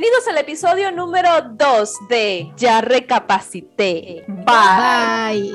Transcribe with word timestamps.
Bienvenidos 0.00 0.28
al 0.28 0.38
episodio 0.38 0.92
número 0.92 1.28
2 1.54 2.08
de 2.08 2.52
Ya 2.56 2.80
Recapacité. 2.80 4.24
Bye. 4.28 5.52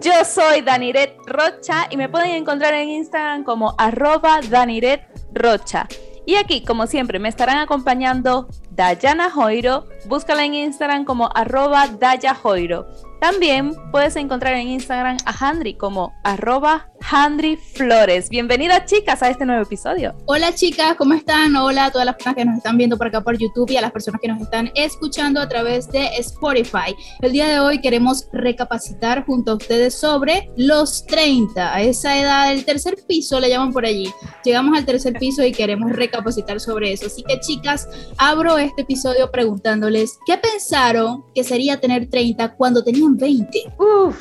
Yo 0.00 0.24
soy 0.24 0.62
Daniret 0.62 1.16
Rocha 1.24 1.86
y 1.88 1.96
me 1.96 2.08
pueden 2.08 2.32
encontrar 2.32 2.74
en 2.74 2.88
Instagram 2.88 3.44
como 3.44 3.76
arroba 3.78 4.40
Daniret 4.50 5.06
Rocha. 5.32 5.86
Y 6.26 6.34
aquí, 6.34 6.64
como 6.64 6.88
siempre, 6.88 7.20
me 7.20 7.28
estarán 7.28 7.58
acompañando 7.58 8.48
Dayana 8.72 9.30
Joiro. 9.30 9.86
Búscala 10.06 10.44
en 10.44 10.54
Instagram 10.54 11.04
como 11.04 11.30
arroba 11.32 11.86
Daya 11.86 12.34
Joiro. 12.34 12.88
También 13.20 13.72
puedes 13.92 14.16
encontrar 14.16 14.54
en 14.54 14.66
Instagram 14.66 15.18
a 15.24 15.48
Handry 15.48 15.74
como 15.74 16.12
arroba 16.24 16.88
Handry 17.08 17.56
Flores. 17.56 18.28
Bienvenidas 18.28 18.86
chicas 18.86 19.22
a 19.22 19.30
este 19.30 19.46
nuevo 19.46 19.62
episodio. 19.62 20.14
Hola 20.26 20.52
chicas, 20.52 20.96
¿cómo 20.96 21.14
están? 21.14 21.54
Hola 21.54 21.86
a 21.86 21.90
todas 21.92 22.04
las 22.04 22.16
personas 22.16 22.36
que 22.36 22.44
nos 22.44 22.56
están 22.56 22.76
viendo 22.76 22.96
por 22.96 23.06
acá 23.06 23.20
por 23.20 23.38
YouTube 23.38 23.70
y 23.70 23.76
a 23.76 23.80
las 23.80 23.92
personas 23.92 24.20
que 24.20 24.26
nos 24.26 24.40
están 24.40 24.72
escuchando 24.74 25.40
a 25.40 25.48
través 25.48 25.88
de 25.92 26.06
Spotify. 26.18 26.96
El 27.20 27.30
día 27.30 27.46
de 27.46 27.60
hoy 27.60 27.80
queremos 27.80 28.28
recapacitar 28.32 29.24
junto 29.24 29.52
a 29.52 29.54
ustedes 29.54 29.94
sobre 29.94 30.50
los 30.56 31.06
30, 31.06 31.74
a 31.74 31.80
esa 31.80 32.18
edad 32.18 32.48
del 32.48 32.64
tercer 32.64 32.96
piso 33.06 33.38
le 33.38 33.50
llaman 33.50 33.72
por 33.72 33.86
allí. 33.86 34.12
Llegamos 34.44 34.76
al 34.76 34.84
tercer 34.84 35.14
piso 35.14 35.44
y 35.44 35.52
queremos 35.52 35.92
recapacitar 35.92 36.58
sobre 36.58 36.92
eso. 36.92 37.06
Así 37.06 37.22
que 37.22 37.38
chicas, 37.38 37.88
abro 38.18 38.58
este 38.58 38.82
episodio 38.82 39.30
preguntándoles, 39.30 40.18
¿qué 40.26 40.38
pensaron 40.38 41.24
que 41.34 41.44
sería 41.44 41.78
tener 41.78 42.10
30 42.10 42.56
cuando 42.56 42.82
tenían 42.82 43.16
20. 43.16 43.74
Uf, 43.78 44.16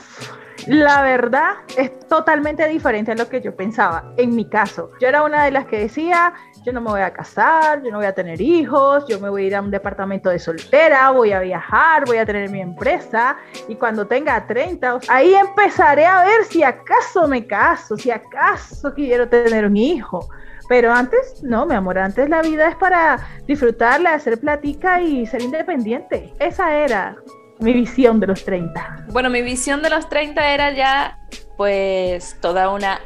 la 0.67 1.01
verdad 1.01 1.53
es 1.77 1.97
totalmente 2.07 2.67
diferente 2.67 3.11
a 3.11 3.15
lo 3.15 3.29
que 3.29 3.41
yo 3.41 3.55
pensaba. 3.55 4.13
En 4.17 4.35
mi 4.35 4.45
caso, 4.45 4.91
yo 4.99 5.07
era 5.07 5.23
una 5.23 5.45
de 5.45 5.51
las 5.51 5.65
que 5.65 5.79
decía, 5.79 6.33
yo 6.65 6.73
no 6.73 6.81
me 6.81 6.89
voy 6.89 7.01
a 7.01 7.13
casar, 7.13 7.83
yo 7.83 7.91
no 7.91 7.97
voy 7.97 8.07
a 8.07 8.13
tener 8.13 8.41
hijos, 8.41 9.05
yo 9.07 9.19
me 9.19 9.29
voy 9.29 9.43
a 9.43 9.47
ir 9.47 9.55
a 9.55 9.61
un 9.61 9.71
departamento 9.71 10.29
de 10.29 10.39
soltera, 10.39 11.11
voy 11.11 11.31
a 11.31 11.39
viajar, 11.39 12.05
voy 12.05 12.17
a 12.17 12.25
tener 12.25 12.49
mi 12.49 12.61
empresa 12.61 13.37
y 13.67 13.75
cuando 13.75 14.07
tenga 14.07 14.45
30, 14.47 14.99
ahí 15.07 15.35
empezaré 15.35 16.05
a 16.05 16.23
ver 16.23 16.45
si 16.45 16.63
acaso 16.63 17.27
me 17.27 17.45
caso, 17.45 17.97
si 17.97 18.09
acaso 18.09 18.93
quiero 18.93 19.29
tener 19.29 19.65
un 19.65 19.77
hijo. 19.77 20.27
Pero 20.67 20.91
antes, 20.91 21.43
no, 21.43 21.67
mi 21.67 21.75
amor, 21.75 21.99
antes 21.99 22.27
la 22.27 22.41
vida 22.41 22.67
es 22.69 22.75
para 22.75 23.19
disfrutarla, 23.45 24.15
hacer 24.15 24.39
platica 24.39 24.99
y 24.99 25.27
ser 25.27 25.43
independiente. 25.43 26.33
Esa 26.39 26.75
era 26.75 27.17
mi 27.59 27.73
visión 27.73 28.19
de 28.19 28.27
los 28.27 28.43
30. 28.43 29.07
Bueno, 29.09 29.29
mi 29.29 29.41
visión 29.41 29.81
de 29.81 29.89
los 29.89 30.09
30 30.09 30.53
era 30.53 30.71
ya, 30.71 31.19
pues, 31.57 32.37
toda 32.41 32.69
una 32.69 32.99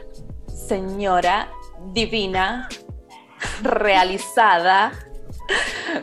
señora 0.47 1.49
divina, 1.93 2.67
realizada, 3.61 4.91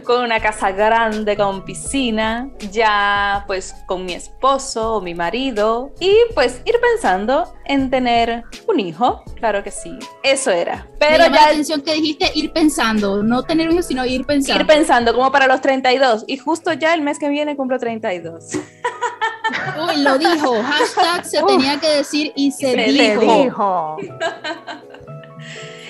con 0.05 0.23
una 0.23 0.41
casa 0.41 0.71
grande, 0.71 1.37
con 1.37 1.65
piscina, 1.65 2.49
ya 2.71 3.45
pues 3.47 3.75
con 3.87 4.05
mi 4.05 4.15
esposo 4.15 4.95
o 4.95 5.01
mi 5.01 5.15
marido 5.15 5.93
y 6.01 6.15
pues 6.35 6.61
ir 6.65 6.77
pensando 6.81 7.53
en 7.65 7.91
tener 7.91 8.45
un 8.67 8.81
hijo, 8.81 9.23
claro 9.37 9.63
que 9.63 9.71
sí, 9.71 9.99
eso 10.23 10.51
era. 10.51 10.87
Pero 10.99 11.25
ya 11.25 11.31
la 11.31 11.45
atención 11.47 11.83
que 11.83 11.95
dijiste 11.95 12.31
ir 12.35 12.53
pensando, 12.53 13.23
no 13.23 13.43
tener 13.43 13.69
un 13.69 13.75
hijo, 13.75 13.83
sino 13.83 14.05
ir 14.05 14.25
pensando. 14.25 14.61
Ir 14.61 14.67
pensando 14.67 15.15
como 15.15 15.31
para 15.33 15.47
los 15.47 15.61
32 15.61 16.25
y 16.27 16.37
justo 16.37 16.73
ya 16.73 16.95
el 16.95 17.03
mes 17.03 17.19
que 17.19 17.29
viene 17.29 17.57
cumplo 17.57 17.79
32. 17.79 18.51
Uy, 19.89 20.03
lo 20.03 20.19
dijo, 20.19 20.63
hashtag 20.63 21.25
se 21.25 21.43
tenía 21.43 21.79
que 21.79 21.89
decir 21.89 22.33
y 22.35 22.51
se, 22.51 22.75
dijo. 22.77 23.97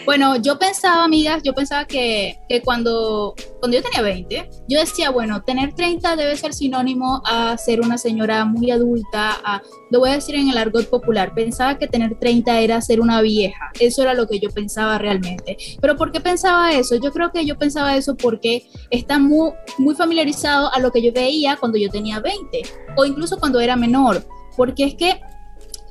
Bueno, 0.06 0.36
yo 0.36 0.56
pensaba, 0.56 1.02
amigas, 1.02 1.42
yo 1.42 1.52
pensaba 1.52 1.84
que, 1.84 2.38
que, 2.48 2.62
cuando, 2.62 3.34
cuando 3.58 3.76
yo 3.76 3.82
tenía 3.82 4.02
20, 4.02 4.48
yo 4.68 4.78
decía, 4.78 5.10
bueno, 5.10 5.42
tener 5.42 5.74
30 5.74 6.14
debe 6.14 6.36
ser 6.36 6.54
sinónimo 6.54 7.22
a 7.26 7.58
ser 7.58 7.80
una 7.80 7.98
señora 7.98 8.44
muy 8.44 8.70
adulta, 8.70 9.36
a, 9.44 9.60
lo 9.90 9.98
voy 9.98 10.10
a 10.10 10.12
decir 10.12 10.36
en 10.36 10.48
el 10.48 10.58
argot 10.58 10.88
popular, 10.88 11.34
pensaba 11.34 11.76
que 11.76 11.88
tener 11.88 12.20
30 12.20 12.60
era 12.60 12.80
ser 12.82 13.00
una 13.00 13.20
vieja, 13.20 13.72
eso 13.80 14.02
era 14.02 14.14
lo 14.14 14.28
que 14.28 14.38
yo 14.38 14.48
pensaba 14.50 14.96
realmente. 14.96 15.56
Pero 15.80 15.96
¿por 15.96 16.12
qué 16.12 16.20
pensaba 16.20 16.72
eso? 16.72 16.94
Yo 16.94 17.12
creo 17.12 17.32
que 17.32 17.44
yo 17.44 17.58
pensaba 17.58 17.96
eso 17.96 18.16
porque 18.16 18.62
está 18.90 19.18
muy, 19.18 19.54
muy 19.76 19.96
familiarizado 19.96 20.72
a 20.72 20.78
lo 20.78 20.92
que 20.92 21.02
yo 21.02 21.12
veía 21.12 21.56
cuando 21.56 21.78
yo 21.78 21.90
tenía 21.90 22.20
20 22.20 22.62
o 22.96 23.04
incluso 23.04 23.40
cuando 23.40 23.58
era 23.58 23.74
menor, 23.74 24.24
porque 24.56 24.84
es 24.84 24.94
que 24.94 25.20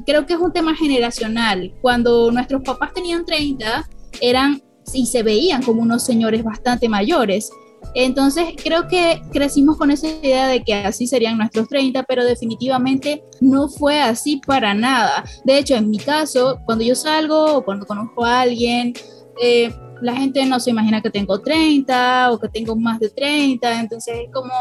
creo 0.06 0.26
que 0.26 0.34
es 0.34 0.40
un 0.40 0.52
tema 0.52 0.76
generacional. 0.76 1.74
Cuando 1.82 2.32
nuestros 2.32 2.62
papás 2.62 2.94
tenían 2.94 3.26
30, 3.26 3.88
eran 4.22 4.62
y 4.94 5.06
se 5.08 5.24
veían 5.24 5.64
como 5.64 5.82
unos 5.82 6.04
señores 6.04 6.44
bastante 6.44 6.90
mayores. 6.90 7.50
Entonces 7.94 8.56
creo 8.62 8.88
que 8.88 9.22
crecimos 9.32 9.78
con 9.78 9.92
esa 9.92 10.08
idea 10.08 10.48
de 10.48 10.64
que 10.64 10.74
así 10.74 11.08
serían 11.08 11.38
nuestros 11.38 11.68
30, 11.68 12.04
pero 12.04 12.26
definitivamente 12.26 13.24
no 13.42 13.70
fue 13.70 14.02
así 14.02 14.42
para 14.46 14.74
nada. 14.74 15.24
De 15.44 15.58
hecho, 15.58 15.76
en 15.76 15.90
mi 15.90 15.98
caso, 15.98 16.60
cuando 16.66 16.84
yo 16.84 16.96
salgo 16.96 17.58
o 17.58 17.64
cuando 17.64 17.86
conozco 17.86 18.26
a 18.26 18.42
alguien, 18.42 18.94
eh, 19.42 19.74
la 20.02 20.16
gente 20.16 20.46
no 20.46 20.60
se 20.60 20.72
imagina 20.72 21.02
que 21.02 21.10
tengo 21.10 21.40
30 21.40 22.32
o 22.32 22.40
que 22.40 22.50
tengo 22.50 22.76
más 22.76 23.00
de 23.00 23.10
30, 23.10 23.80
entonces 23.80 24.16
es 24.26 24.32
como 24.34 24.54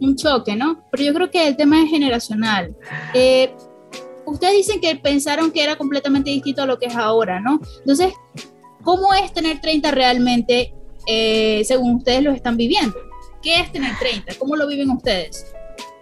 un 0.00 0.16
choque, 0.16 0.56
¿no? 0.56 0.84
Pero 0.90 1.04
yo 1.04 1.14
creo 1.14 1.30
que 1.30 1.48
el 1.48 1.56
tema 1.56 1.82
es 1.82 1.90
generacional. 1.90 2.74
Eh, 3.14 3.54
ustedes 4.24 4.54
dicen 4.56 4.80
que 4.80 4.96
pensaron 4.96 5.50
que 5.50 5.62
era 5.62 5.76
completamente 5.76 6.30
distinto 6.30 6.62
a 6.62 6.66
lo 6.66 6.78
que 6.78 6.86
es 6.86 6.96
ahora, 6.96 7.40
¿no? 7.40 7.60
Entonces, 7.80 8.12
¿Cómo 8.86 9.12
es 9.14 9.32
tener 9.32 9.60
30 9.60 9.90
realmente 9.90 10.72
eh, 11.08 11.64
según 11.64 11.96
ustedes 11.96 12.22
lo 12.22 12.30
están 12.30 12.56
viviendo? 12.56 12.96
¿Qué 13.42 13.58
es 13.58 13.72
tener 13.72 13.90
30? 13.98 14.34
¿Cómo 14.38 14.54
lo 14.54 14.68
viven 14.68 14.90
ustedes? 14.90 15.52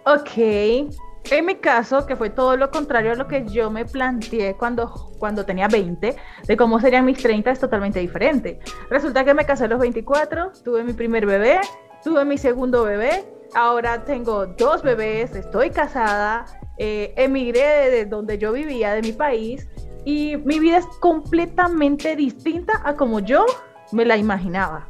Ok, 0.05 0.37
en 0.37 1.45
mi 1.47 1.55
caso, 1.55 2.05
que 2.05 2.15
fue 2.15 2.29
todo 2.29 2.55
lo 2.57 2.69
contrario 2.69 3.13
a 3.13 3.15
lo 3.15 3.27
que 3.27 3.43
yo 3.47 3.71
me 3.71 3.85
planteé 3.85 4.53
cuando, 4.53 5.11
cuando 5.17 5.43
tenía 5.45 5.67
20, 5.67 6.15
de 6.47 6.57
cómo 6.57 6.79
serían 6.79 7.05
mis 7.05 7.17
30 7.17 7.49
es 7.49 7.59
totalmente 7.59 7.99
diferente. 7.99 8.59
Resulta 8.91 9.25
que 9.25 9.33
me 9.33 9.47
casé 9.47 9.63
a 9.63 9.67
los 9.67 9.79
24, 9.79 10.51
tuve 10.63 10.83
mi 10.83 10.93
primer 10.93 11.25
bebé, 11.25 11.61
tuve 12.03 12.23
mi 12.23 12.37
segundo 12.37 12.83
bebé, 12.83 13.25
ahora 13.55 14.05
tengo 14.05 14.45
dos 14.45 14.83
bebés, 14.83 15.35
estoy 15.35 15.71
casada, 15.71 16.45
eh, 16.77 17.15
emigré 17.17 17.89
de 17.89 18.05
donde 18.05 18.37
yo 18.37 18.51
vivía, 18.51 18.93
de 18.93 19.01
mi 19.01 19.11
país, 19.11 19.67
y 20.05 20.37
mi 20.37 20.59
vida 20.59 20.77
es 20.77 20.87
completamente 20.99 22.15
distinta 22.15 22.81
a 22.85 22.95
como 22.95 23.19
yo 23.19 23.45
me 23.91 24.05
la 24.05 24.17
imaginaba. 24.17 24.87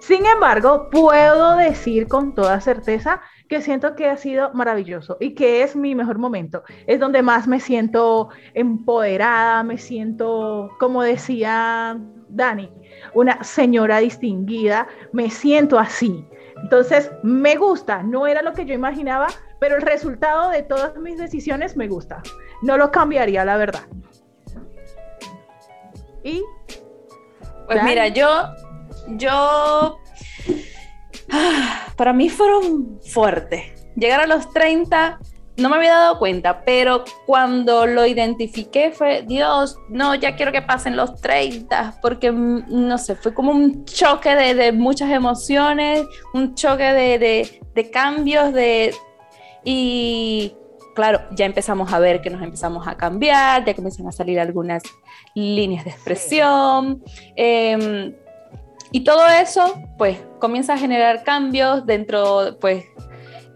Sin 0.00 0.24
embargo, 0.24 0.88
puedo 0.90 1.56
decir 1.56 2.06
con 2.06 2.34
toda 2.34 2.60
certeza 2.60 3.20
que 3.48 3.60
siento 3.60 3.96
que 3.96 4.08
ha 4.08 4.16
sido 4.16 4.52
maravilloso 4.54 5.16
y 5.18 5.34
que 5.34 5.62
es 5.62 5.74
mi 5.74 5.94
mejor 5.96 6.18
momento. 6.18 6.62
Es 6.86 7.00
donde 7.00 7.22
más 7.22 7.48
me 7.48 7.58
siento 7.58 8.28
empoderada, 8.54 9.64
me 9.64 9.78
siento, 9.78 10.70
como 10.78 11.02
decía 11.02 11.98
Dani, 12.28 12.70
una 13.14 13.42
señora 13.42 13.98
distinguida, 13.98 14.86
me 15.12 15.28
siento 15.28 15.78
así. 15.78 16.24
Entonces, 16.62 17.10
me 17.22 17.56
gusta, 17.56 18.02
no 18.02 18.26
era 18.26 18.42
lo 18.42 18.52
que 18.52 18.64
yo 18.64 18.74
imaginaba, 18.74 19.26
pero 19.58 19.76
el 19.76 19.82
resultado 19.82 20.50
de 20.50 20.62
todas 20.62 20.96
mis 20.98 21.18
decisiones 21.18 21.76
me 21.76 21.88
gusta. 21.88 22.22
No 22.62 22.78
lo 22.78 22.90
cambiaría, 22.90 23.44
la 23.44 23.56
verdad. 23.56 23.82
Pues 27.66 27.82
mira, 27.82 28.08
yo, 28.08 28.28
yo, 29.16 29.98
para 31.96 32.12
mí 32.12 32.28
fueron 32.28 33.00
fuertes. 33.02 33.64
Llegar 33.96 34.20
a 34.20 34.26
los 34.26 34.52
30 34.52 35.18
no 35.56 35.70
me 35.70 35.76
había 35.76 35.92
dado 35.92 36.18
cuenta, 36.18 36.62
pero 36.64 37.04
cuando 37.24 37.86
lo 37.86 38.04
identifiqué 38.06 38.90
fue, 38.90 39.22
Dios, 39.22 39.78
no, 39.88 40.14
ya 40.14 40.36
quiero 40.36 40.52
que 40.52 40.62
pasen 40.62 40.96
los 40.96 41.20
30, 41.20 41.98
porque, 42.02 42.30
mm, 42.30 42.64
no 42.68 42.98
sé, 42.98 43.16
fue 43.16 43.32
como 43.32 43.52
un 43.52 43.84
choque 43.86 44.34
de, 44.34 44.72
muchas 44.72 45.10
emociones, 45.10 46.04
un 46.34 46.54
choque 46.54 46.84
de, 46.84 47.60
de 47.74 47.90
cambios, 47.90 48.52
de... 48.52 48.94
Y 49.64 50.54
claro, 50.96 51.20
ya 51.30 51.44
empezamos 51.44 51.92
a 51.92 52.00
ver 52.00 52.20
que 52.22 52.30
nos 52.30 52.42
empezamos 52.42 52.88
a 52.88 52.96
cambiar, 52.96 53.64
ya 53.64 53.74
comienzan 53.74 54.08
a 54.08 54.12
salir 54.12 54.40
algunas 54.40 54.82
líneas 55.34 55.84
de 55.84 55.90
expresión. 55.90 57.04
Em, 57.36 58.14
y 58.90 59.04
todo 59.04 59.24
eso, 59.28 59.74
pues, 59.98 60.18
comienza 60.40 60.74
a 60.74 60.78
generar 60.78 61.22
cambios 61.22 61.86
dentro, 61.86 62.56
pues, 62.60 62.86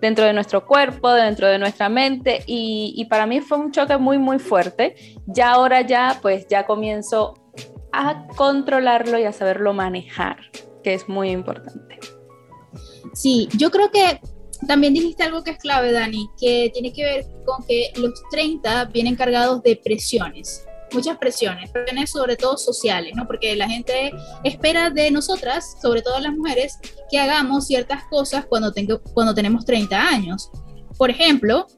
dentro 0.00 0.24
de 0.24 0.34
nuestro 0.34 0.66
cuerpo, 0.66 1.10
dentro 1.10 1.48
de 1.48 1.58
nuestra 1.58 1.88
mente. 1.88 2.44
Y, 2.46 2.92
y 2.94 3.06
para 3.06 3.26
mí 3.26 3.40
fue 3.40 3.58
un 3.58 3.72
choque 3.72 3.96
muy, 3.96 4.18
muy 4.18 4.38
fuerte. 4.38 4.94
Ya 5.26 5.52
ahora 5.52 5.80
ya, 5.80 6.18
pues, 6.20 6.46
ya 6.46 6.66
comienzo 6.66 7.34
a 7.92 8.26
controlarlo 8.36 9.18
y 9.18 9.24
a 9.24 9.32
saberlo 9.32 9.72
manejar, 9.72 10.36
que 10.84 10.94
es 10.94 11.08
muy 11.08 11.30
importante. 11.30 11.98
Sí, 13.14 13.48
yo 13.56 13.70
creo 13.70 13.90
que 13.90 14.20
también 14.66 14.94
dijiste 14.94 15.22
algo 15.22 15.42
que 15.42 15.52
es 15.52 15.58
clave, 15.58 15.92
Dani, 15.92 16.28
que 16.38 16.70
tiene 16.72 16.92
que 16.92 17.04
ver 17.04 17.26
con 17.44 17.64
que 17.66 17.92
los 17.96 18.12
30 18.30 18.86
vienen 18.86 19.16
cargados 19.16 19.62
de 19.62 19.76
presiones. 19.76 20.64
muchas 20.92 21.18
presiones, 21.18 21.70
presiones 21.70 22.10
sobre 22.10 22.36
todo 22.36 22.56
sociales, 22.56 23.12
¿no? 23.14 23.24
Porque 23.24 23.54
la 23.54 23.68
gente 23.68 24.12
espera 24.42 24.90
de 24.90 25.12
nosotras, 25.12 25.76
sobre 25.80 26.02
todo 26.02 26.18
las 26.18 26.36
mujeres, 26.36 26.78
que 27.08 27.18
hagamos 27.18 27.68
ciertas 27.68 28.02
cosas 28.10 28.44
cuando, 28.46 28.72
tengo, 28.72 29.00
cuando 29.14 29.32
tenemos 29.32 29.64
30 29.64 29.96
años. 29.96 30.50
Por 30.98 31.10
ejemplo, 31.10 31.68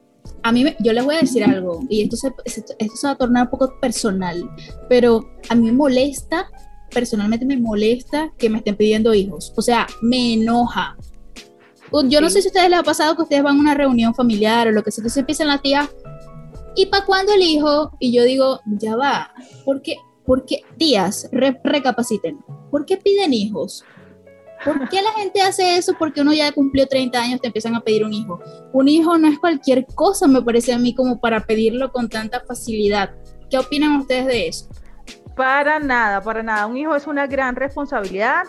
a 0.41 0.51
mí, 0.51 0.65
yo 0.79 0.93
les 0.93 1.05
voy 1.05 1.15
a 1.15 1.19
decir 1.19 1.43
algo, 1.43 1.81
y 1.89 2.01
esto 2.01 2.15
se, 2.15 2.33
esto 2.45 2.95
se 2.95 3.07
va 3.07 3.13
a 3.13 3.17
tornar 3.17 3.43
un 3.43 3.49
poco 3.51 3.79
personal, 3.79 4.43
pero 4.89 5.29
a 5.47 5.53
mí 5.53 5.67
me 5.67 5.71
molesta, 5.73 6.49
personalmente 6.93 7.45
me 7.45 7.57
molesta 7.57 8.31
que 8.37 8.49
me 8.49 8.59
estén 8.59 8.75
pidiendo 8.75 9.13
hijos. 9.13 9.53
O 9.55 9.61
sea, 9.61 9.87
me 10.01 10.33
enoja. 10.33 10.97
Yo 12.05 12.21
no 12.21 12.29
sé 12.29 12.41
si 12.41 12.47
a 12.47 12.49
ustedes 12.49 12.69
les 12.69 12.79
ha 12.79 12.83
pasado 12.83 13.15
que 13.15 13.21
ustedes 13.21 13.43
van 13.43 13.57
a 13.57 13.59
una 13.59 13.73
reunión 13.75 14.15
familiar 14.15 14.67
o 14.67 14.71
lo 14.71 14.83
que 14.83 14.91
sea, 14.91 15.01
entonces 15.01 15.19
empiezan 15.19 15.47
la 15.47 15.61
tía, 15.61 15.89
¿y 16.75 16.87
para 16.87 17.05
cuándo 17.05 17.33
el 17.33 17.41
hijo? 17.41 17.91
Y 17.99 18.11
yo 18.11 18.23
digo, 18.23 18.61
ya 18.65 18.95
va, 18.95 19.31
¿por 19.63 19.81
qué? 19.81 19.97
Porque, 20.25 20.61
tías, 20.77 21.29
recapaciten, 21.31 22.39
¿por 22.71 22.85
qué 22.85 22.97
piden 22.97 23.33
hijos? 23.33 23.83
¿Por 24.63 24.87
qué 24.87 25.01
la 25.01 25.11
gente 25.11 25.41
hace 25.41 25.75
eso? 25.75 25.93
Porque 25.99 26.21
uno 26.21 26.33
ya 26.33 26.51
cumplió 26.53 26.87
30 26.87 27.21
años, 27.21 27.41
te 27.41 27.47
empiezan 27.47 27.75
a 27.75 27.81
pedir 27.81 28.05
un 28.05 28.13
hijo. 28.13 28.39
Un 28.71 28.87
hijo 28.87 29.17
no 29.17 29.27
es 29.27 29.37
cualquier 29.37 29.85
cosa, 29.93 30.25
me 30.25 30.41
parece 30.41 30.71
a 30.73 30.77
mí, 30.77 30.95
como 30.95 31.19
para 31.19 31.45
pedirlo 31.45 31.91
con 31.91 32.07
tanta 32.07 32.39
facilidad. 32.39 33.11
¿Qué 33.49 33.57
opinan 33.57 33.97
ustedes 33.97 34.25
de 34.25 34.47
eso? 34.47 34.69
Para 35.35 35.79
nada, 35.79 36.21
para 36.21 36.43
nada. 36.43 36.65
Un 36.65 36.77
hijo 36.77 36.95
es 36.95 37.07
una 37.07 37.27
gran 37.27 37.55
responsabilidad. 37.55 38.43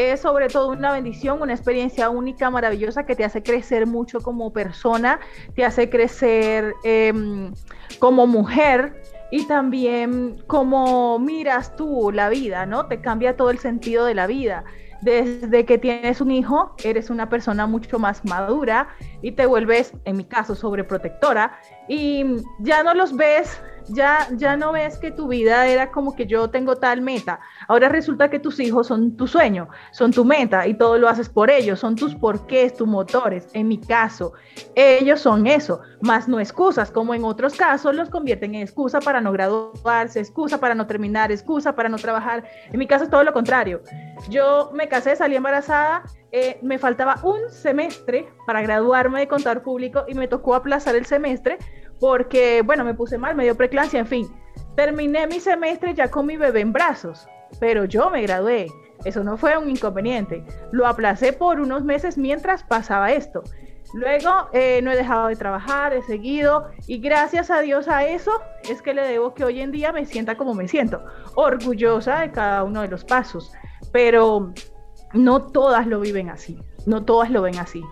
Es 0.00 0.20
sobre 0.20 0.48
todo 0.48 0.68
una 0.68 0.92
bendición, 0.92 1.42
una 1.42 1.52
experiencia 1.52 2.08
única, 2.10 2.50
maravillosa, 2.50 3.04
que 3.04 3.14
te 3.14 3.24
hace 3.24 3.42
crecer 3.42 3.86
mucho 3.86 4.20
como 4.20 4.52
persona, 4.52 5.20
te 5.54 5.64
hace 5.64 5.90
crecer 5.90 6.74
em, 6.84 7.52
como 7.98 8.26
mujer 8.26 9.02
y 9.30 9.46
también 9.46 10.42
como 10.46 11.18
miras 11.18 11.76
tú 11.76 12.10
la 12.12 12.28
vida, 12.28 12.66
¿no? 12.66 12.86
Te 12.86 13.00
cambia 13.00 13.36
todo 13.36 13.50
el 13.50 13.58
sentido 13.58 14.04
de 14.04 14.14
la 14.14 14.26
vida 14.26 14.64
desde 15.00 15.64
que 15.64 15.78
tienes 15.78 16.20
un 16.20 16.30
hijo, 16.30 16.74
eres 16.84 17.10
una 17.10 17.28
persona 17.28 17.66
mucho 17.66 17.98
más 17.98 18.24
madura 18.24 18.88
y 19.22 19.32
te 19.32 19.46
vuelves, 19.46 19.92
en 20.04 20.16
mi 20.16 20.24
caso, 20.24 20.54
sobreprotectora 20.54 21.58
y 21.88 22.24
ya 22.60 22.82
no 22.82 22.94
los 22.94 23.16
ves 23.16 23.60
ya, 23.92 24.28
ya 24.36 24.56
no 24.56 24.72
ves 24.72 24.98
que 24.98 25.10
tu 25.10 25.28
vida 25.28 25.66
era 25.66 25.90
como 25.90 26.14
que 26.14 26.26
yo 26.26 26.50
tengo 26.50 26.76
tal 26.76 27.00
meta. 27.00 27.40
Ahora 27.68 27.88
resulta 27.88 28.30
que 28.30 28.38
tus 28.38 28.60
hijos 28.60 28.86
son 28.86 29.16
tu 29.16 29.26
sueño, 29.26 29.68
son 29.92 30.12
tu 30.12 30.24
meta 30.24 30.66
y 30.66 30.74
todo 30.74 30.98
lo 30.98 31.08
haces 31.08 31.28
por 31.28 31.50
ellos, 31.50 31.80
son 31.80 31.96
tus 31.96 32.14
porqués, 32.14 32.74
tus 32.74 32.86
motores. 32.86 33.48
En 33.52 33.68
mi 33.68 33.78
caso, 33.78 34.32
ellos 34.74 35.20
son 35.20 35.46
eso, 35.46 35.80
más 36.00 36.28
no 36.28 36.40
excusas, 36.40 36.90
como 36.90 37.14
en 37.14 37.24
otros 37.24 37.54
casos 37.54 37.94
los 37.94 38.10
convierten 38.10 38.54
en 38.54 38.62
excusa 38.62 39.00
para 39.00 39.20
no 39.20 39.32
graduarse, 39.32 40.20
excusa 40.20 40.58
para 40.58 40.74
no 40.74 40.86
terminar, 40.86 41.32
excusa 41.32 41.74
para 41.74 41.88
no 41.88 41.96
trabajar. 41.96 42.44
En 42.72 42.78
mi 42.78 42.86
caso 42.86 43.04
es 43.04 43.10
todo 43.10 43.24
lo 43.24 43.32
contrario. 43.32 43.82
Yo 44.28 44.70
me 44.74 44.88
casé, 44.88 45.16
salí 45.16 45.36
embarazada. 45.36 46.02
Eh, 46.32 46.60
me 46.62 46.78
faltaba 46.78 47.18
un 47.24 47.50
semestre 47.50 48.28
para 48.46 48.62
graduarme 48.62 49.18
de 49.18 49.26
contador 49.26 49.62
público 49.62 50.04
y 50.06 50.14
me 50.14 50.28
tocó 50.28 50.54
aplazar 50.54 50.94
el 50.94 51.04
semestre 51.04 51.58
porque, 52.00 52.62
bueno, 52.62 52.84
me 52.84 52.94
puse 52.94 53.18
mal, 53.18 53.36
me 53.36 53.44
dio 53.44 53.54
preclancia, 53.54 54.00
en 54.00 54.06
fin. 54.06 54.28
Terminé 54.74 55.26
mi 55.26 55.38
semestre 55.38 55.94
ya 55.94 56.10
con 56.10 56.26
mi 56.26 56.36
bebé 56.36 56.60
en 56.60 56.72
brazos, 56.72 57.28
pero 57.60 57.84
yo 57.84 58.10
me 58.10 58.22
gradué. 58.22 58.68
Eso 59.04 59.22
no 59.22 59.36
fue 59.36 59.56
un 59.56 59.68
inconveniente. 59.70 60.44
Lo 60.72 60.86
aplacé 60.86 61.32
por 61.32 61.60
unos 61.60 61.84
meses 61.84 62.18
mientras 62.18 62.62
pasaba 62.62 63.12
esto. 63.12 63.42
Luego 63.92 64.48
eh, 64.52 64.80
no 64.82 64.92
he 64.92 64.96
dejado 64.96 65.28
de 65.28 65.36
trabajar, 65.36 65.92
he 65.92 66.02
seguido 66.02 66.70
y 66.86 66.98
gracias 66.98 67.50
a 67.50 67.60
Dios 67.60 67.88
a 67.88 68.04
eso 68.06 68.30
es 68.68 68.82
que 68.82 68.94
le 68.94 69.02
debo 69.02 69.34
que 69.34 69.44
hoy 69.44 69.60
en 69.60 69.72
día 69.72 69.92
me 69.92 70.06
sienta 70.06 70.36
como 70.36 70.54
me 70.54 70.68
siento, 70.68 71.02
orgullosa 71.34 72.20
de 72.20 72.30
cada 72.30 72.62
uno 72.62 72.82
de 72.82 72.88
los 72.88 73.04
pasos, 73.04 73.52
pero 73.90 74.52
no 75.12 75.42
todas 75.42 75.88
lo 75.88 75.98
viven 75.98 76.30
así, 76.30 76.62
no 76.86 77.04
todas 77.04 77.30
lo 77.30 77.42
ven 77.42 77.58
así. 77.58 77.82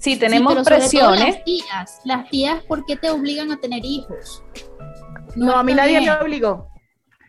Sí, 0.00 0.16
tenemos 0.16 0.64
presiones. 0.64 1.36
Las 1.36 1.44
tías, 1.44 2.00
las 2.04 2.30
tías, 2.30 2.62
¿por 2.64 2.86
qué 2.86 2.96
te 2.96 3.10
obligan 3.10 3.52
a 3.52 3.60
tener 3.60 3.84
hijos? 3.84 4.42
No, 5.36 5.52
a 5.52 5.62
mí 5.62 5.74
nadie 5.74 6.00
me 6.00 6.10
obligó. 6.10 6.68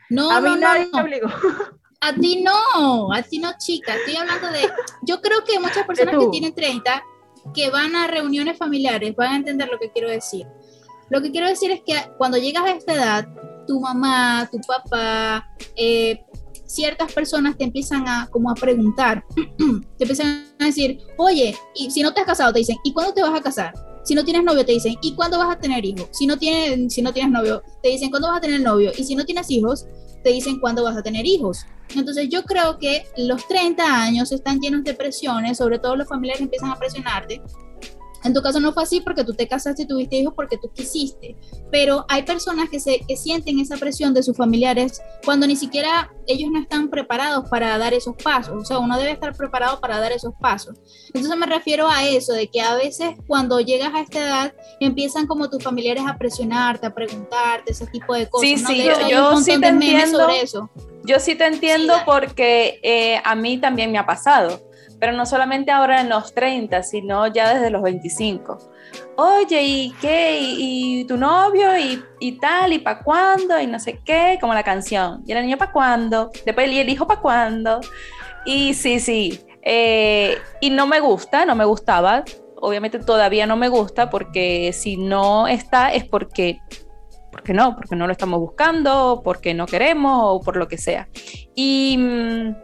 No, 0.09 0.31
a 0.31 0.39
mí 0.39 0.55
nadie 0.57 0.87
me 0.91 1.01
obligó. 1.01 1.27
A 2.03 2.13
ti 2.13 2.41
no, 2.41 3.13
a 3.13 3.21
ti 3.21 3.37
no, 3.37 3.51
chica. 3.59 3.93
Estoy 3.95 4.15
hablando 4.15 4.47
de. 4.47 4.69
Yo 5.03 5.21
creo 5.21 5.43
que 5.43 5.59
muchas 5.59 5.85
personas 5.85 6.15
que 6.17 6.27
tienen 6.29 6.55
30 6.55 7.03
que 7.53 7.69
van 7.69 7.95
a 7.95 8.07
reuniones 8.07 8.57
familiares 8.57 9.15
van 9.15 9.33
a 9.33 9.35
entender 9.35 9.69
lo 9.69 9.77
que 9.77 9.91
quiero 9.91 10.09
decir. 10.09 10.47
Lo 11.09 11.21
que 11.21 11.31
quiero 11.31 11.47
decir 11.47 11.71
es 11.71 11.81
que 11.85 11.93
cuando 12.17 12.37
llegas 12.37 12.63
a 12.63 12.71
esta 12.71 12.93
edad, 12.93 13.27
tu 13.67 13.79
mamá, 13.79 14.49
tu 14.51 14.59
papá, 14.61 15.47
eh, 15.75 16.23
ciertas 16.73 17.11
personas 17.13 17.57
te 17.57 17.65
empiezan 17.65 18.07
a 18.07 18.27
como 18.31 18.49
a 18.49 18.55
preguntar, 18.55 19.25
te 19.97 20.03
empiezan 20.03 20.45
a 20.59 20.65
decir, 20.65 20.99
oye, 21.17 21.55
y 21.75 21.91
si 21.91 22.01
no 22.01 22.13
te 22.13 22.21
has 22.21 22.25
casado, 22.25 22.53
te 22.53 22.59
dicen, 22.59 22.77
¿y 22.83 22.93
cuándo 22.93 23.13
te 23.13 23.21
vas 23.21 23.37
a 23.37 23.41
casar? 23.41 23.73
Si 24.03 24.15
no 24.15 24.23
tienes 24.23 24.43
novio, 24.43 24.65
te 24.65 24.71
dicen, 24.71 24.95
¿y 25.01 25.13
cuándo 25.13 25.37
vas 25.37 25.55
a 25.55 25.59
tener 25.59 25.85
hijos? 25.85 26.07
Si 26.11 26.25
no 26.25 26.35
si 26.37 27.01
no 27.01 27.13
tienes 27.13 27.31
novio, 27.31 27.61
te 27.83 27.89
dicen, 27.89 28.09
¿cuándo 28.09 28.29
vas 28.29 28.37
a 28.37 28.41
tener 28.41 28.61
novio? 28.61 28.91
Y 28.97 29.03
si 29.03 29.15
no 29.15 29.25
tienes 29.25 29.49
hijos, 29.51 29.85
te 30.23 30.31
dicen, 30.31 30.59
¿cuándo 30.59 30.83
vas 30.83 30.97
a 30.97 31.03
tener 31.03 31.25
hijos? 31.25 31.65
Entonces 31.95 32.29
yo 32.29 32.43
creo 32.43 32.79
que 32.79 33.05
los 33.17 33.47
30 33.47 33.83
años 33.83 34.31
están 34.31 34.59
llenos 34.59 34.83
de 34.83 34.93
presiones, 34.93 35.57
sobre 35.57 35.77
todo 35.77 35.95
los 35.95 36.07
familiares 36.07 36.41
empiezan 36.41 36.71
a 36.71 36.79
presionarte 36.79 37.41
en 38.23 38.33
tu 38.33 38.41
caso 38.41 38.59
no 38.59 38.73
fue 38.73 38.83
así 38.83 39.01
porque 39.01 39.23
tú 39.23 39.33
te 39.33 39.47
casaste 39.47 39.83
y 39.83 39.87
tuviste 39.87 40.17
hijos 40.17 40.33
porque 40.35 40.57
tú 40.57 40.71
quisiste, 40.73 41.35
pero 41.71 42.05
hay 42.09 42.23
personas 42.23 42.69
que, 42.69 42.79
se, 42.79 42.99
que 43.07 43.17
sienten 43.17 43.59
esa 43.59 43.77
presión 43.77 44.13
de 44.13 44.23
sus 44.23 44.35
familiares 44.37 45.01
cuando 45.25 45.47
ni 45.47 45.55
siquiera 45.55 46.11
ellos 46.27 46.49
no 46.51 46.59
están 46.59 46.89
preparados 46.89 47.49
para 47.49 47.77
dar 47.77 47.93
esos 47.93 48.15
pasos, 48.23 48.55
o 48.55 48.65
sea, 48.65 48.79
uno 48.79 48.97
debe 48.97 49.11
estar 49.11 49.35
preparado 49.35 49.79
para 49.79 49.99
dar 49.99 50.11
esos 50.11 50.33
pasos. 50.39 50.77
Entonces 51.13 51.37
me 51.37 51.45
refiero 51.45 51.87
a 51.87 52.05
eso, 52.05 52.33
de 52.33 52.47
que 52.47 52.61
a 52.61 52.75
veces 52.75 53.15
cuando 53.27 53.59
llegas 53.59 53.93
a 53.93 54.01
esta 54.01 54.19
edad 54.19 54.53
empiezan 54.79 55.27
como 55.27 55.49
tus 55.49 55.63
familiares 55.63 56.03
a 56.07 56.17
presionarte, 56.17 56.87
a 56.87 56.93
preguntarte 56.93 57.71
ese 57.71 57.87
tipo 57.87 58.13
de 58.13 58.29
cosas. 58.29 58.49
Sí, 58.49 58.57
sí, 58.57 58.83
yo, 59.09 59.37
sí 59.37 59.59
te 59.59 59.67
entiendo. 59.67 60.19
Sobre 60.19 60.41
eso. 60.41 60.69
Yo 61.03 61.19
sí 61.19 61.35
te 61.35 61.45
entiendo 61.45 61.93
porque 62.05 62.79
eh, 62.83 63.21
a 63.23 63.35
mí 63.35 63.57
también 63.57 63.91
me 63.91 63.97
ha 63.97 64.05
pasado 64.05 64.70
pero 65.01 65.13
no 65.13 65.25
solamente 65.25 65.71
ahora 65.71 65.99
en 65.99 66.09
los 66.09 66.31
30, 66.35 66.83
sino 66.83 67.25
ya 67.25 67.55
desde 67.55 67.71
los 67.71 67.81
25. 67.81 68.59
Oye, 69.17 69.63
¿y 69.63 69.91
qué? 69.99 70.37
¿Y, 70.39 71.05
tu 71.05 71.17
novio? 71.17 71.75
¿Y, 71.75 72.03
¿Y, 72.19 72.33
tal? 72.33 72.71
¿Y 72.71 72.77
para 72.77 72.99
cuándo? 72.99 73.59
Y 73.59 73.65
no 73.65 73.79
sé 73.79 73.99
qué, 74.05 74.37
como 74.39 74.53
la 74.53 74.61
canción. 74.61 75.23
¿Y 75.25 75.31
el 75.31 75.41
niño 75.43 75.57
para 75.57 75.71
cuándo? 75.71 76.29
Después, 76.45 76.71
¿y 76.71 76.79
el 76.79 76.87
hijo 76.87 77.07
para 77.07 77.19
cuándo? 77.19 77.81
Y 78.45 78.75
sí, 78.75 78.99
sí. 78.99 79.43
Eh, 79.63 80.37
y 80.61 80.69
no 80.69 80.85
me 80.85 80.99
gusta, 80.99 81.47
no 81.47 81.55
me 81.55 81.65
gustaba. 81.65 82.23
Obviamente 82.57 82.99
todavía 82.99 83.47
no 83.47 83.57
me 83.57 83.69
gusta 83.69 84.11
porque 84.11 84.71
si 84.71 84.97
no 84.97 85.47
está 85.47 85.91
es 85.91 86.05
porque 86.05 86.59
porque 87.31 87.53
no, 87.53 87.75
porque 87.75 87.95
no 87.95 88.05
lo 88.05 88.11
estamos 88.11 88.39
buscando, 88.39 89.21
porque 89.23 89.55
no 89.55 89.65
queremos 89.65 90.21
o 90.25 90.41
por 90.41 90.57
lo 90.57 90.67
que 90.67 90.77
sea. 90.77 91.07
Y 91.55 91.97
mm, 91.97 92.55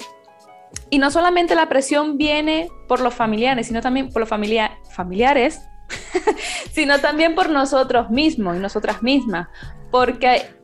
y 0.89 0.99
no 0.99 1.11
solamente 1.11 1.55
la 1.55 1.69
presión 1.69 2.17
viene 2.17 2.69
por 2.87 2.99
los 2.99 3.13
familiares, 3.13 3.67
sino 3.67 3.81
también 3.81 4.11
por 4.11 4.21
los 4.21 4.29
familiares, 4.29 5.61
sino 6.71 6.99
también 6.99 7.35
por 7.35 7.49
nosotros 7.49 8.09
mismos 8.09 8.57
y 8.57 8.59
nosotras 8.59 9.03
mismas, 9.03 9.47
porque 9.91 10.55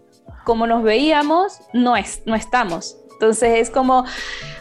como 0.44 0.68
nos 0.68 0.84
veíamos, 0.84 1.62
no, 1.74 1.96
es, 1.96 2.22
no 2.25 2.36
estamos. 2.36 2.98
Entonces 3.13 3.60
es 3.60 3.70
como, 3.70 4.03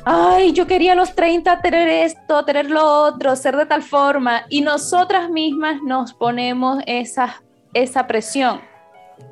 ay, 0.05 0.53
yo 0.53 0.67
quería 0.67 0.93
a 0.93 0.95
los 0.95 1.15
30 1.15 1.61
tener 1.63 1.89
esto, 1.89 2.45
tener 2.45 2.71
lo 2.71 2.85
otro, 2.85 3.35
ser 3.35 3.57
de 3.57 3.67
tal 3.67 3.83
forma, 3.83 4.45
y 4.49 4.61
nosotras 4.61 5.31
mismas 5.31 5.83
nos 5.83 6.15
ponemos 6.15 6.79
esa, 6.87 7.43
esa 7.75 8.07
presión. 8.07 8.61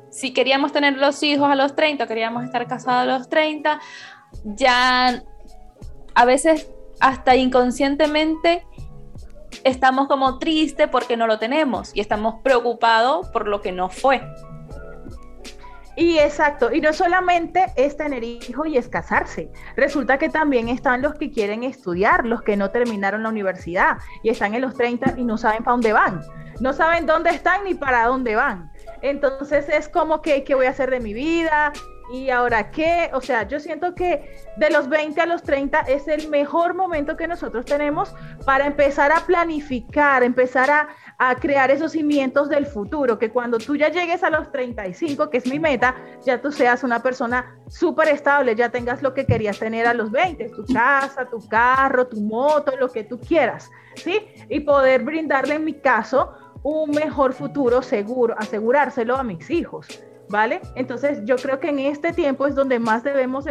Si 0.09 0.33
queríamos 0.33 0.73
tener 0.73 0.97
los 0.97 1.23
hijos 1.23 1.49
a 1.49 1.55
los 1.55 1.75
30, 1.75 2.05
queríamos 2.07 2.43
estar 2.43 2.67
casados 2.67 3.03
a 3.03 3.05
los 3.05 3.29
30, 3.29 3.79
ya 4.43 5.23
a 6.21 6.25
veces 6.25 6.69
hasta 6.99 7.35
inconscientemente 7.35 8.63
estamos 9.63 10.07
como 10.07 10.37
tristes 10.37 10.87
porque 10.87 11.17
no 11.17 11.25
lo 11.25 11.39
tenemos 11.39 11.89
y 11.95 11.99
estamos 11.99 12.35
preocupados 12.43 13.27
por 13.29 13.47
lo 13.47 13.61
que 13.61 13.71
no 13.71 13.89
fue. 13.89 14.21
Y 15.95 16.19
exacto, 16.19 16.71
y 16.71 16.79
no 16.79 16.93
solamente 16.93 17.73
es 17.75 17.97
tener 17.97 18.23
hijos 18.23 18.67
y 18.67 18.77
es 18.77 18.87
casarse, 18.87 19.51
resulta 19.75 20.19
que 20.19 20.29
también 20.29 20.69
están 20.69 21.01
los 21.01 21.15
que 21.15 21.31
quieren 21.31 21.63
estudiar, 21.63 22.27
los 22.27 22.43
que 22.43 22.55
no 22.55 22.69
terminaron 22.69 23.23
la 23.23 23.29
universidad 23.29 23.97
y 24.21 24.29
están 24.29 24.53
en 24.53 24.61
los 24.61 24.75
30 24.75 25.15
y 25.17 25.23
no 25.23 25.39
saben 25.39 25.63
para 25.63 25.73
dónde 25.73 25.91
van, 25.91 26.21
no 26.59 26.71
saben 26.71 27.07
dónde 27.07 27.31
están 27.31 27.63
ni 27.63 27.73
para 27.73 28.05
dónde 28.05 28.35
van. 28.35 28.71
Entonces 29.01 29.67
es 29.69 29.89
como 29.89 30.21
que, 30.21 30.43
¿qué 30.43 30.53
voy 30.53 30.67
a 30.67 30.69
hacer 30.69 30.91
de 30.91 30.99
mi 30.99 31.13
vida? 31.15 31.73
Y 32.11 32.29
ahora, 32.29 32.71
¿qué? 32.71 33.09
O 33.13 33.21
sea, 33.21 33.47
yo 33.47 33.57
siento 33.59 33.95
que 33.95 34.35
de 34.57 34.69
los 34.69 34.89
20 34.89 35.21
a 35.21 35.25
los 35.25 35.43
30 35.43 35.79
es 35.81 36.09
el 36.09 36.27
mejor 36.29 36.73
momento 36.73 37.15
que 37.15 37.25
nosotros 37.25 37.63
tenemos 37.63 38.13
para 38.45 38.65
empezar 38.65 39.13
a 39.13 39.21
planificar, 39.21 40.21
empezar 40.21 40.69
a, 40.69 40.89
a 41.17 41.35
crear 41.35 41.71
esos 41.71 41.93
cimientos 41.93 42.49
del 42.49 42.65
futuro, 42.65 43.17
que 43.17 43.29
cuando 43.29 43.59
tú 43.59 43.77
ya 43.77 43.87
llegues 43.87 44.23
a 44.23 44.29
los 44.29 44.51
35, 44.51 45.29
que 45.29 45.37
es 45.37 45.47
mi 45.47 45.57
meta, 45.57 45.95
ya 46.25 46.41
tú 46.41 46.51
seas 46.51 46.83
una 46.83 47.01
persona 47.01 47.55
súper 47.69 48.09
estable, 48.09 48.55
ya 48.55 48.69
tengas 48.69 49.01
lo 49.01 49.13
que 49.13 49.25
querías 49.25 49.57
tener 49.57 49.87
a 49.87 49.93
los 49.93 50.11
20, 50.11 50.49
tu 50.49 50.65
casa, 50.65 51.29
tu 51.29 51.47
carro, 51.47 52.07
tu 52.07 52.19
moto, 52.19 52.75
lo 52.75 52.89
que 52.89 53.05
tú 53.05 53.21
quieras, 53.21 53.71
¿sí? 53.95 54.19
Y 54.49 54.59
poder 54.59 55.03
brindarle, 55.03 55.55
en 55.55 55.63
mi 55.63 55.75
caso, 55.75 56.33
un 56.61 56.91
mejor 56.91 57.31
futuro 57.31 57.81
seguro, 57.81 58.35
asegurárselo 58.37 59.15
a 59.15 59.23
mis 59.23 59.49
hijos. 59.49 59.87
¿Vale? 60.31 60.61
Entonces 60.75 61.19
yo 61.25 61.35
creo 61.35 61.59
que 61.59 61.69
en 61.69 61.79
este 61.79 62.13
tiempo 62.13 62.47
es 62.47 62.55
donde 62.55 62.79
más 62.79 63.03
debemos 63.03 63.45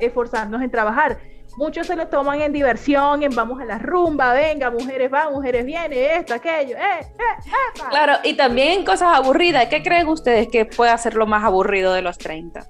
esforzarnos 0.00 0.62
en 0.62 0.70
trabajar. 0.70 1.18
Muchos 1.56 1.86
se 1.86 1.96
lo 1.96 2.08
toman 2.08 2.40
en 2.40 2.52
diversión, 2.52 3.22
en 3.22 3.34
vamos 3.34 3.60
a 3.60 3.66
la 3.66 3.78
rumba, 3.78 4.32
venga, 4.32 4.70
mujeres 4.70 5.10
van, 5.10 5.32
mujeres 5.32 5.66
vienen, 5.66 5.98
esto, 6.18 6.32
aquello, 6.32 6.76
eh, 6.76 7.00
eh, 7.00 7.80
Claro, 7.90 8.14
y 8.24 8.34
también 8.34 8.84
cosas 8.84 9.14
aburridas. 9.14 9.66
¿Qué 9.66 9.82
creen 9.82 10.08
ustedes 10.08 10.48
que 10.48 10.64
puede 10.64 10.96
ser 10.96 11.14
lo 11.14 11.26
más 11.26 11.44
aburrido 11.44 11.92
de 11.92 12.00
los 12.00 12.16
30? 12.16 12.66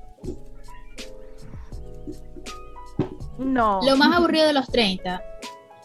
No. 3.38 3.81
Lo 3.87 3.97
más 3.97 4.16
aburrido 4.16 4.47
de 4.47 4.52
los 4.52 4.66
30. 4.66 5.23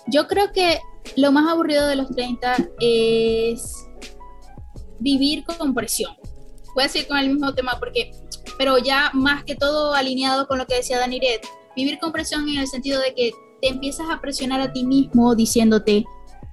Yo 0.07 0.27
creo 0.27 0.51
que 0.51 0.79
lo 1.15 1.31
más 1.31 1.47
aburrido 1.51 1.85
de 1.85 1.97
los 1.97 2.09
30 2.09 2.55
es 2.79 3.87
vivir 4.99 5.45
con 5.45 5.75
presión 5.75 6.15
voy 6.77 6.83
a 6.83 6.89
seguir 6.89 7.07
con 7.07 7.17
el 7.17 7.29
mismo 7.29 7.51
tema 7.55 7.77
porque, 7.79 8.11
pero 8.59 8.77
ya 8.77 9.09
más 9.15 9.43
que 9.43 9.55
todo 9.55 9.95
alineado 9.95 10.45
con 10.47 10.59
lo 10.59 10.67
que 10.67 10.75
decía 10.75 10.99
Daniret, 10.99 11.41
vivir 11.75 11.97
con 11.97 12.11
presión 12.11 12.47
en 12.47 12.59
el 12.59 12.67
sentido 12.67 13.01
de 13.01 13.15
que 13.15 13.31
te 13.63 13.69
empiezas 13.69 14.07
a 14.11 14.21
presionar 14.21 14.61
a 14.61 14.71
ti 14.71 14.83
mismo 14.83 15.33
diciéndote, 15.33 16.05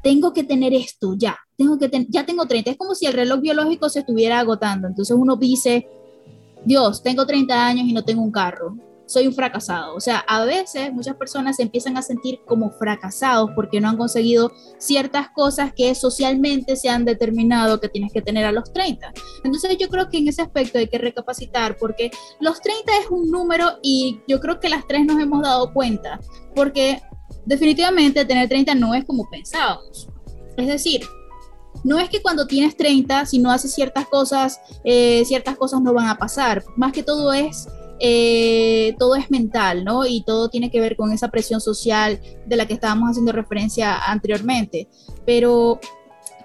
tengo 0.03 0.33
que 0.33 0.43
tener 0.43 0.73
esto 0.73 1.15
ya, 1.15 1.37
tengo 1.59 1.79
que 1.79 1.91
ya 2.09 2.25
tengo 2.25 2.47
30, 2.47 2.71
es 2.71 2.77
como 2.79 2.95
si 2.95 3.05
el 3.05 3.13
reloj 3.13 3.41
biológico 3.41 3.91
se 3.91 3.99
estuviera 3.99 4.39
agotando, 4.39 4.89
entonces 4.89 5.15
uno 5.15 5.37
dice, 5.37 5.87
Dios, 6.65 7.03
tengo 7.03 7.27
30 7.27 7.67
años 7.67 7.87
y 7.87 7.93
no 7.93 8.03
tengo 8.03 8.23
un 8.23 8.33
carro, 8.33 8.79
soy 9.07 9.27
un 9.27 9.35
fracasado. 9.35 9.95
O 9.95 10.01
sea, 10.01 10.19
a 10.19 10.45
veces 10.45 10.93
muchas 10.93 11.17
personas 11.17 11.57
se 11.57 11.63
empiezan 11.63 11.97
a 11.97 12.03
sentir 12.03 12.41
como 12.47 12.71
fracasados 12.71 13.51
porque 13.55 13.81
no 13.81 13.89
han 13.89 13.97
conseguido 13.97 14.53
ciertas 14.79 15.31
cosas 15.31 15.73
que 15.75 15.95
socialmente 15.95 16.77
se 16.77 16.89
han 16.89 17.05
determinado 17.05 17.81
que 17.81 17.89
tienes 17.89 18.13
que 18.13 18.23
tener 18.23 18.45
a 18.45 18.53
los 18.53 18.73
30. 18.73 19.13
Entonces 19.45 19.77
yo 19.79 19.89
creo 19.89 20.09
que 20.09 20.19
en 20.19 20.29
ese 20.29 20.43
aspecto 20.43 20.79
hay 20.79 20.89
que 20.89 20.99
recapacitar 20.99 21.77
porque 21.77 22.11
los 22.41 22.61
30 22.61 22.93
es 23.03 23.11
un 23.11 23.31
número 23.31 23.79
y 23.83 24.21
yo 24.27 24.41
creo 24.41 24.61
que 24.61 24.69
las 24.69 24.87
tres 24.87 25.05
nos 25.05 25.21
hemos 25.21 25.43
dado 25.43 25.73
cuenta 25.73 26.21
porque 26.55 27.03
definitivamente 27.45 28.25
tener 28.25 28.49
30 28.49 28.75
no 28.75 28.95
es 28.95 29.05
como 29.05 29.29
pensábamos. 29.31 30.09
Es 30.57 30.67
decir, 30.69 31.03
no 31.83 31.99
es 31.99 32.09
que 32.09 32.23
cuando 32.23 32.47
tienes 32.47 32.77
30, 32.77 33.27
si 33.27 33.39
no 33.39 33.51
haces 33.51 33.75
ciertas 33.75 34.07
cosas, 34.07 34.61
eh, 34.85 35.25
ciertas 35.27 35.57
cosas 35.57 35.81
no 35.83 35.93
van 35.93 36.09
a 36.09 36.17
pasar. 36.17 36.65
Más 36.77 36.93
que 36.93 37.03
todo 37.03 37.33
es 37.33 37.69
eh, 38.01 38.95
todo 38.99 39.17
es 39.17 39.31
mental, 39.31 39.85
¿no? 39.85 40.07
Y 40.07 40.23
todo 40.25 40.49
tiene 40.49 40.71
que 40.71 40.81
ver 40.81 40.97
con 40.97 41.13
esa 41.13 41.29
presión 41.29 41.61
social 41.61 42.21
de 42.47 42.57
la 42.57 42.67
que 42.67 42.75
estábamos 42.75 43.11
haciendo 43.11 43.33
referencia 43.33 43.97
anteriormente. 43.97 44.89
Pero 45.25 45.81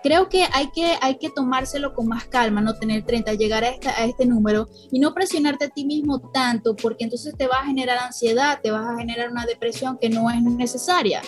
creo 0.04 0.30
que 0.30 0.46
hay 0.54 0.70
que, 0.72 0.94
hay 1.02 1.18
que 1.18 1.30
tomárselo 1.30 1.94
con 1.94 2.08
más 2.08 2.26
calma, 2.26 2.62
no 2.62 2.76
tener 2.76 3.04
30, 3.04 3.34
llegar 3.34 3.64
a, 3.64 3.70
a 3.70 4.06
este 4.06 4.26
número 4.26 4.70
y 4.92 5.00
no 5.00 5.14
presionarte 5.14 5.66
a 5.66 5.70
ti 5.70 5.86
mismo 5.86 6.20
tanto, 6.32 6.76
porque 6.76 7.04
entonces 7.04 7.36
te 7.38 7.48
va 7.48 7.58
a 7.58 7.66
generar 7.66 7.98
ansiedad, 7.98 8.60
te 8.62 8.72
vas 8.72 8.88
a 8.88 8.98
generar 8.98 9.32
una 9.32 9.46
depresión 9.46 9.98
que 10.00 10.10
no 10.10 10.30
es 10.30 10.42
necesaria. 10.42 11.22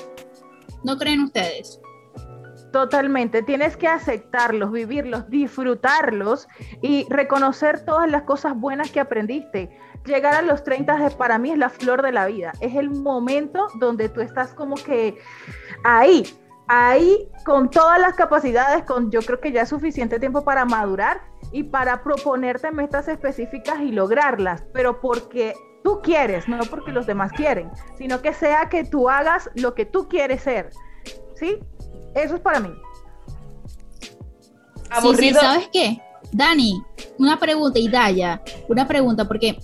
¿No 0.83 0.97
creen 0.97 1.21
ustedes? 1.21 1.80
Totalmente, 2.71 3.43
tienes 3.43 3.75
que 3.75 3.87
aceptarlos, 3.87 4.71
vivirlos, 4.71 5.29
disfrutarlos 5.29 6.47
y 6.81 7.05
reconocer 7.09 7.83
todas 7.83 8.09
las 8.09 8.21
cosas 8.23 8.55
buenas 8.55 8.91
que 8.91 9.01
aprendiste 9.01 9.69
llegar 10.05 10.33
a 10.33 10.41
los 10.41 10.63
30 10.63 11.11
para 11.17 11.37
mí 11.37 11.51
es 11.51 11.57
la 11.57 11.69
flor 11.69 12.01
de 12.01 12.11
la 12.11 12.25
vida. 12.27 12.53
Es 12.59 12.75
el 12.75 12.89
momento 12.89 13.67
donde 13.79 14.09
tú 14.09 14.21
estás 14.21 14.53
como 14.53 14.75
que 14.75 15.17
ahí, 15.83 16.23
ahí 16.67 17.29
con 17.45 17.69
todas 17.69 17.99
las 17.99 18.13
capacidades, 18.15 18.83
con 18.83 19.11
yo 19.11 19.21
creo 19.21 19.39
que 19.39 19.51
ya 19.51 19.63
es 19.63 19.69
suficiente 19.69 20.19
tiempo 20.19 20.43
para 20.43 20.65
madurar 20.65 21.21
y 21.51 21.63
para 21.63 22.03
proponerte 22.03 22.71
metas 22.71 23.07
específicas 23.07 23.79
y 23.81 23.91
lograrlas, 23.91 24.63
pero 24.73 25.01
porque 25.01 25.53
tú 25.83 25.99
quieres, 26.01 26.47
no 26.47 26.59
porque 26.69 26.91
los 26.91 27.05
demás 27.05 27.31
quieren, 27.31 27.69
sino 27.97 28.21
que 28.21 28.33
sea 28.33 28.69
que 28.69 28.83
tú 28.83 29.09
hagas 29.09 29.49
lo 29.55 29.73
que 29.73 29.85
tú 29.85 30.07
quieres 30.07 30.41
ser. 30.41 30.69
¿Sí? 31.35 31.59
Eso 32.15 32.35
es 32.35 32.41
para 32.41 32.59
mí. 32.59 32.69
Sí, 35.17 35.33
¿sabes 35.33 35.69
qué? 35.71 36.01
Dani, 36.31 36.81
una 37.17 37.39
pregunta 37.39 37.79
y 37.79 37.87
Daya, 37.87 38.41
una 38.67 38.87
pregunta, 38.87 39.27
porque 39.27 39.57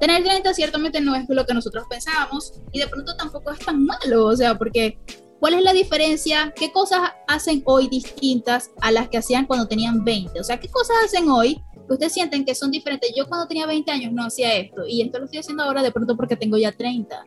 tener 0.00 0.22
30 0.22 0.52
ciertamente 0.54 1.00
no 1.00 1.14
es 1.14 1.24
lo 1.28 1.46
que 1.46 1.54
nosotros 1.54 1.84
pensábamos 1.88 2.54
y 2.72 2.80
de 2.80 2.88
pronto 2.88 3.14
tampoco 3.16 3.52
es 3.52 3.58
tan 3.60 3.84
malo, 3.84 4.26
o 4.26 4.36
sea, 4.36 4.56
porque 4.56 4.98
¿cuál 5.40 5.54
es 5.54 5.62
la 5.62 5.72
diferencia? 5.72 6.52
¿Qué 6.56 6.72
cosas 6.72 7.00
hacen 7.28 7.62
hoy 7.64 7.88
distintas 7.88 8.70
a 8.80 8.90
las 8.90 9.08
que 9.08 9.18
hacían 9.18 9.46
cuando 9.46 9.66
tenían 9.66 10.04
20? 10.04 10.40
O 10.40 10.44
sea, 10.44 10.58
¿qué 10.58 10.68
cosas 10.68 10.96
hacen 11.04 11.28
hoy 11.30 11.62
que 11.86 11.92
ustedes 11.92 12.12
sienten 12.12 12.44
que 12.44 12.54
son 12.54 12.70
diferentes? 12.70 13.12
Yo 13.16 13.26
cuando 13.28 13.46
tenía 13.46 13.66
20 13.66 13.90
años 13.90 14.12
no 14.12 14.24
hacía 14.24 14.54
esto 14.54 14.86
y 14.86 15.02
esto 15.02 15.18
lo 15.18 15.26
estoy 15.26 15.40
haciendo 15.40 15.62
ahora 15.62 15.82
de 15.82 15.92
pronto 15.92 16.16
porque 16.16 16.36
tengo 16.36 16.58
ya 16.58 16.72
30. 16.72 17.24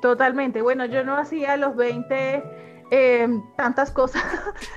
Totalmente. 0.00 0.62
Bueno, 0.62 0.86
yo 0.86 1.04
no 1.04 1.16
hacía 1.16 1.56
los 1.56 1.76
20 1.76 2.68
Em, 2.90 3.42
tantas 3.54 3.90
cosas. 3.90 4.22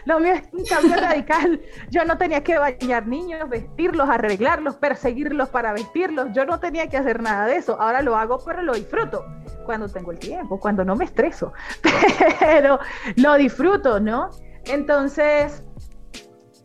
Lo 0.06 0.20
mío 0.20 0.34
es 0.34 0.44
un 0.52 0.66
cambio 0.66 0.96
radical. 0.98 1.62
Yo 1.90 2.04
no 2.04 2.18
tenía 2.18 2.44
que 2.44 2.58
bañar 2.58 3.08
niños, 3.08 3.48
vestirlos, 3.50 4.10
arreglarlos, 4.10 4.76
perseguirlos 4.76 5.50
para 5.50 5.72
vestirlos. 5.72 6.28
Yo 6.34 6.46
no 6.46 6.60
tenía 6.60 6.88
que 6.88 6.98
hacer 6.98 7.22
nada 7.22 7.46
de 7.46 7.56
eso. 7.56 7.80
Ahora 7.80 8.02
lo 8.02 8.18
hago, 8.18 8.40
pero 8.46 8.62
lo 8.64 8.74
disfruto 8.74 9.26
cuando 9.66 9.88
tengo 9.88 10.12
el 10.12 10.20
tiempo, 10.20 10.60
cuando 10.60 10.84
no 10.84 10.96
me 10.96 11.06
estreso. 11.06 11.54
Pero 12.40 12.80
lo 13.16 13.36
disfruto, 13.36 14.00
¿no? 14.00 14.32
Entonces, 14.66 15.64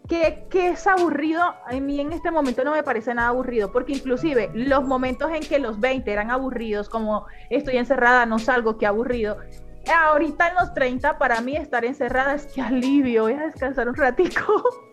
¿qué, 0.09 0.47
¿qué, 0.51 0.71
es 0.71 0.87
aburrido? 0.87 1.43
A 1.43 1.73
mí 1.81 2.01
en 2.01 2.13
este 2.13 2.31
momento 2.31 2.65
no 2.65 2.73
me 2.73 2.83
parece 2.83 3.15
nada 3.15 3.29
aburrido, 3.29 3.73
porque 3.73 3.93
inclusive 3.93 4.51
los 4.55 4.85
momentos 4.85 5.31
en 5.33 5.41
que 5.41 5.59
los 5.59 5.81
20 5.81 6.11
eran 6.11 6.31
aburridos, 6.31 6.89
como 6.89 7.27
estoy 7.51 7.77
encerrada, 7.77 8.27
no 8.27 8.39
salgo, 8.39 8.79
qué 8.79 8.87
aburrido, 8.87 9.39
ahorita 9.93 10.49
en 10.49 10.55
los 10.57 10.75
30 10.75 11.19
para 11.19 11.41
mí 11.41 11.57
estar 11.57 11.85
encerrada 11.85 12.35
es 12.35 12.47
que 12.47 12.61
alivio, 12.61 13.25
voy 13.25 13.35
a 13.35 13.47
descansar 13.47 13.89
un 13.89 13.95
ratico. 13.95 14.63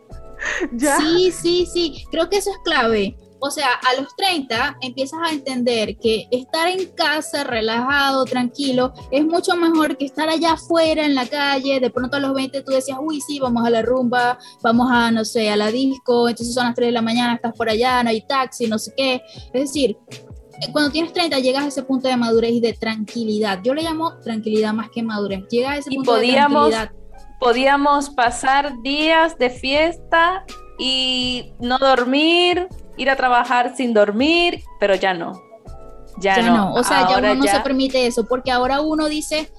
Sí, 0.78 1.32
sí, 1.32 1.66
sí, 1.66 2.06
creo 2.12 2.30
que 2.30 2.38
eso 2.38 2.50
es 2.50 2.58
clave. 2.66 3.16
O 3.46 3.52
sea, 3.52 3.68
a 3.74 4.02
los 4.02 4.16
30 4.16 4.78
empiezas 4.80 5.20
a 5.22 5.34
entender 5.34 5.98
que 5.98 6.30
estar 6.32 6.70
en 6.70 6.88
casa 6.92 7.44
relajado, 7.44 8.24
tranquilo, 8.24 8.94
es 9.12 9.26
mucho 9.26 9.58
mejor 9.58 9.98
que 9.98 10.06
estar 10.06 10.30
allá 10.30 10.54
afuera 10.54 11.06
en 11.06 11.14
la 11.14 11.28
calle. 11.28 11.82
De 11.82 11.90
pronto 11.90 12.16
a 12.16 12.22
los 12.22 12.34
20 12.34 12.62
tú 12.62 12.72
decías, 12.72 12.98
uy, 13.02 13.20
sí, 13.20 13.40
vamos 13.40 13.66
a 13.66 13.70
la 13.70 13.82
rumba, 13.82 14.40
vamos 14.62 14.88
a, 14.90 15.12
no 15.12 15.26
sé, 15.26 15.50
a 15.50 15.58
la 15.58 15.72
disco, 15.72 16.30
entonces 16.30 16.56
son 16.56 16.68
las 16.68 16.76
3 16.76 16.88
de 16.88 16.92
la 16.94 17.02
mañana, 17.02 17.34
estás 17.34 17.54
por 17.54 17.68
allá, 17.68 18.02
no 18.02 18.12
hay 18.12 18.26
taxi, 18.26 18.66
no 18.68 18.80
sé 18.80 18.94
qué. 18.96 19.22
Es 19.52 19.62
decir, 19.62 19.98
cuando 20.72 20.90
tienes 20.90 21.12
30 21.12 21.38
llegas 21.40 21.66
a 21.66 21.68
ese 21.68 21.84
punto 21.84 22.08
de 22.08 22.16
madurez 22.16 22.54
y 22.54 22.62
de 22.62 22.72
tranquilidad. 22.72 23.60
Yo 23.62 23.74
le 23.74 23.82
llamo 23.82 24.20
tranquilidad 24.20 24.72
más 24.72 24.90
que 24.90 25.04
madurez. 25.04 25.46
Llega 25.50 25.72
a 25.72 25.78
ese 25.80 25.92
punto 25.92 26.16
de 26.16 26.32
tranquilidad. 26.32 26.92
Podíamos 27.42 28.10
pasar 28.10 28.82
días 28.84 29.38
de 29.38 29.50
fiesta 29.50 30.46
y 30.80 31.52
no 31.60 31.78
dormir, 31.78 32.70
ir 32.98 33.10
a 33.10 33.16
trabajar 33.16 33.76
sin 33.76 33.94
dormir, 33.94 34.64
pero 34.80 34.96
ya 34.96 35.14
no. 35.14 35.42
Ya, 36.20 36.42
no. 36.42 36.74
O 36.74 36.84
sea, 36.84 37.10
ya 37.10 37.18
uno 37.18 37.36
no 37.36 37.44
se 37.44 37.60
permite 37.62 38.06
eso, 38.06 38.26
porque 38.26 38.52
ahora 38.52 38.82
uno 38.82 39.08
dice, 39.08 39.52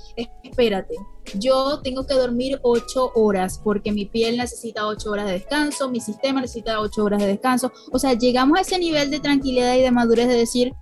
espérate, 0.42 0.94
yo 1.34 1.80
tengo 1.80 2.06
que 2.06 2.14
dormir 2.14 2.60
ocho 2.62 3.10
horas 3.14 3.60
porque 3.62 3.90
mi 3.90 4.04
piel 4.04 4.36
necesita 4.36 4.86
ocho 4.86 5.10
horas 5.10 5.26
de 5.26 5.32
descanso, 5.32 5.90
mi 5.90 6.00
sistema 6.00 6.40
necesita 6.40 6.80
ocho 6.80 7.04
horas 7.04 7.20
de 7.20 7.28
descanso. 7.28 7.72
O 7.90 7.98
sea, 7.98 8.12
llegamos 8.12 8.58
a 8.58 8.62
ese 8.62 8.78
nivel 8.78 9.10
de 9.10 9.20
tranquilidad 9.20 9.74
y 9.74 9.80
de 9.80 9.90
madurez 9.90 10.28
de 10.28 10.36
decir, 10.36 10.72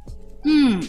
mm, 0.45 0.81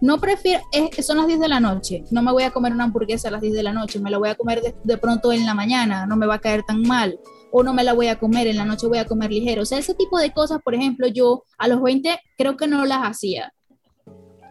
no 0.00 0.18
prefiero, 0.18 0.62
son 1.00 1.18
las 1.18 1.26
10 1.26 1.40
de 1.40 1.48
la 1.48 1.60
noche, 1.60 2.04
no 2.10 2.20
me 2.20 2.32
voy 2.32 2.42
a 2.42 2.50
comer 2.50 2.72
una 2.72 2.84
hamburguesa 2.84 3.28
a 3.28 3.30
las 3.30 3.40
10 3.40 3.54
de 3.54 3.62
la 3.62 3.72
noche, 3.72 4.00
me 4.00 4.10
la 4.10 4.18
voy 4.18 4.28
a 4.28 4.34
comer 4.34 4.60
de, 4.60 4.74
de, 4.82 4.98
pronto 4.98 5.32
en 5.32 5.46
la 5.46 5.54
mañana, 5.54 6.06
no 6.06 6.16
me 6.16 6.26
va 6.26 6.34
a 6.34 6.40
caer 6.40 6.62
tan 6.62 6.82
mal, 6.82 7.18
o 7.56 7.62
no 7.62 7.72
me 7.72 7.84
la 7.84 7.92
voy 7.92 8.08
a 8.08 8.18
comer, 8.18 8.48
en 8.48 8.56
la 8.56 8.64
noche 8.64 8.88
voy 8.88 8.98
a 8.98 9.06
comer 9.06 9.30
ligero. 9.30 9.62
O 9.62 9.64
sea, 9.64 9.78
ese 9.78 9.94
tipo 9.94 10.18
de 10.18 10.32
cosas, 10.32 10.60
por 10.60 10.74
ejemplo, 10.74 11.06
yo 11.06 11.44
a 11.56 11.68
los 11.68 11.80
20 11.80 12.18
creo 12.36 12.56
que 12.56 12.66
no 12.66 12.84
las 12.84 13.02
hacía. 13.08 13.52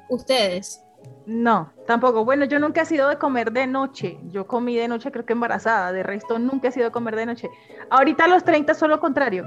¿Ustedes? 0.10 0.82
No, 1.26 1.74
tampoco. 1.86 2.24
Bueno, 2.24 2.46
yo 2.46 2.60
nunca 2.60 2.84
he 2.84 2.86
sido 2.86 3.10
de 3.10 3.18
comer 3.18 3.52
de 3.52 3.68
noche. 3.68 4.18
Yo 4.30 4.48
comí 4.48 4.78
de 4.78 4.88
noche, 4.88 5.12
creo 5.12 5.26
que 5.26 5.34
embarazada. 5.34 5.92
De 5.92 6.02
resto, 6.02 6.40
nunca 6.40 6.70
he 6.70 6.72
sido 6.72 6.86
de 6.86 6.92
comer 6.92 7.18
de 7.18 7.26
noche. 7.26 7.50
Ahorita 7.90 8.24
a 8.24 8.30
los 8.30 8.46
30 8.46 8.74
son 8.74 8.90
lo 8.90 9.02
contrario. 9.02 9.44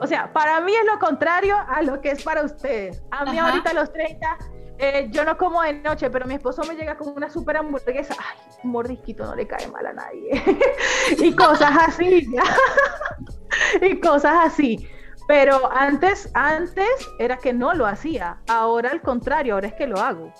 O 0.00 0.08
sea, 0.08 0.32
para 0.32 0.60
mí 0.62 0.72
es 0.74 0.84
lo 0.84 0.98
contrario 0.98 1.54
a 1.68 1.82
lo 1.82 2.00
que 2.00 2.10
es 2.10 2.24
para 2.24 2.42
ustedes. 2.42 3.04
A 3.12 3.24
mí 3.24 3.38
ahorita 3.38 3.70
a 3.70 3.74
los 3.74 3.92
30, 3.92 4.36
eh, 4.78 5.08
yo 5.10 5.24
no 5.24 5.38
como 5.38 5.62
de 5.62 5.74
noche, 5.74 6.10
pero 6.10 6.26
mi 6.26 6.34
esposo 6.34 6.62
me 6.64 6.74
llega 6.74 6.96
con 6.96 7.08
una 7.08 7.30
super 7.30 7.56
hamburguesa. 7.56 8.14
Ay, 8.18 8.38
un 8.62 8.70
mordisquito 8.72 9.24
no 9.24 9.34
le 9.34 9.46
cae 9.46 9.66
mal 9.68 9.86
a 9.86 9.92
nadie. 9.92 10.42
y 11.18 11.34
cosas 11.34 11.70
así, 11.76 12.28
y 13.80 14.00
cosas 14.00 14.34
así. 14.44 14.88
Pero 15.26 15.72
antes, 15.72 16.30
antes 16.34 16.88
era 17.18 17.38
que 17.38 17.52
no 17.52 17.74
lo 17.74 17.86
hacía. 17.86 18.38
Ahora 18.48 18.90
al 18.90 19.00
contrario, 19.00 19.54
ahora 19.54 19.68
es 19.68 19.74
que 19.74 19.86
lo 19.86 19.98
hago. 19.98 20.32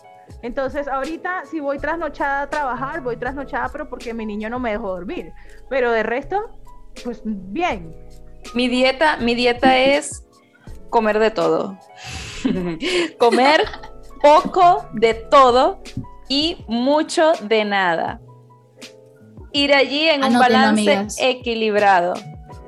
Entonces, 0.43 0.87
ahorita 0.87 1.45
si 1.45 1.61
voy 1.61 1.79
trasnochada 1.79 2.43
a 2.43 2.51
trabajar, 2.51 3.01
voy 3.01 3.17
trasnochada, 3.17 3.69
pero 3.71 3.89
porque 3.89 4.13
mi 4.13 4.27
niño 4.27 4.51
no 4.51 4.59
me 4.59 4.71
dejó 4.71 4.89
dormir. 4.89 5.33
Pero 5.69 5.91
de 5.91 6.03
resto, 6.03 6.51
pues 7.03 7.23
bien. 7.25 7.97
Mi 8.55 8.69
dieta, 8.69 9.17
mi 9.17 9.35
dieta 9.35 9.79
es 9.79 10.25
comer 10.91 11.19
de 11.19 11.31
todo. 11.31 11.79
comer 13.19 13.63
poco 14.27 14.89
de 14.93 15.15
todo 15.15 15.81
y 16.29 16.65
mucho 16.67 17.31
de 17.43 17.65
nada. 17.65 18.21
Ir 19.53 19.73
allí 19.73 20.09
en 20.09 20.25
un 20.25 20.37
balance 20.37 21.07
equilibrado, 21.21 22.15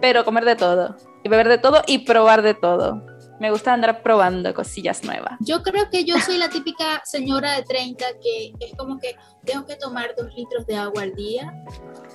pero 0.01 0.25
comer 0.25 0.45
de 0.45 0.55
todo. 0.55 0.95
Y 1.25 1.29
beber 1.29 1.49
de 1.49 1.59
todo 1.59 1.83
y 1.89 1.99
probar 1.99 2.43
de 2.43 2.55
todo. 2.55 3.05
Me 3.41 3.51
gusta 3.51 3.73
andar 3.73 4.05
probando 4.05 4.55
cosillas 4.55 5.03
nuevas. 5.03 5.33
Yo 5.41 5.65
creo 5.65 5.91
que 5.91 6.05
yo 6.05 6.21
soy 6.21 6.39
la 6.39 6.49
típica 6.49 7.03
señora 7.05 7.55
de 7.55 7.65
30 7.65 8.07
que 8.23 8.53
es 8.61 8.77
como 8.77 9.01
que 9.01 9.17
tengo 9.45 9.67
que 9.67 9.75
tomar 9.75 10.15
dos 10.17 10.33
litros 10.37 10.65
de 10.65 10.77
agua 10.77 11.03
al 11.03 11.15
día, 11.17 11.53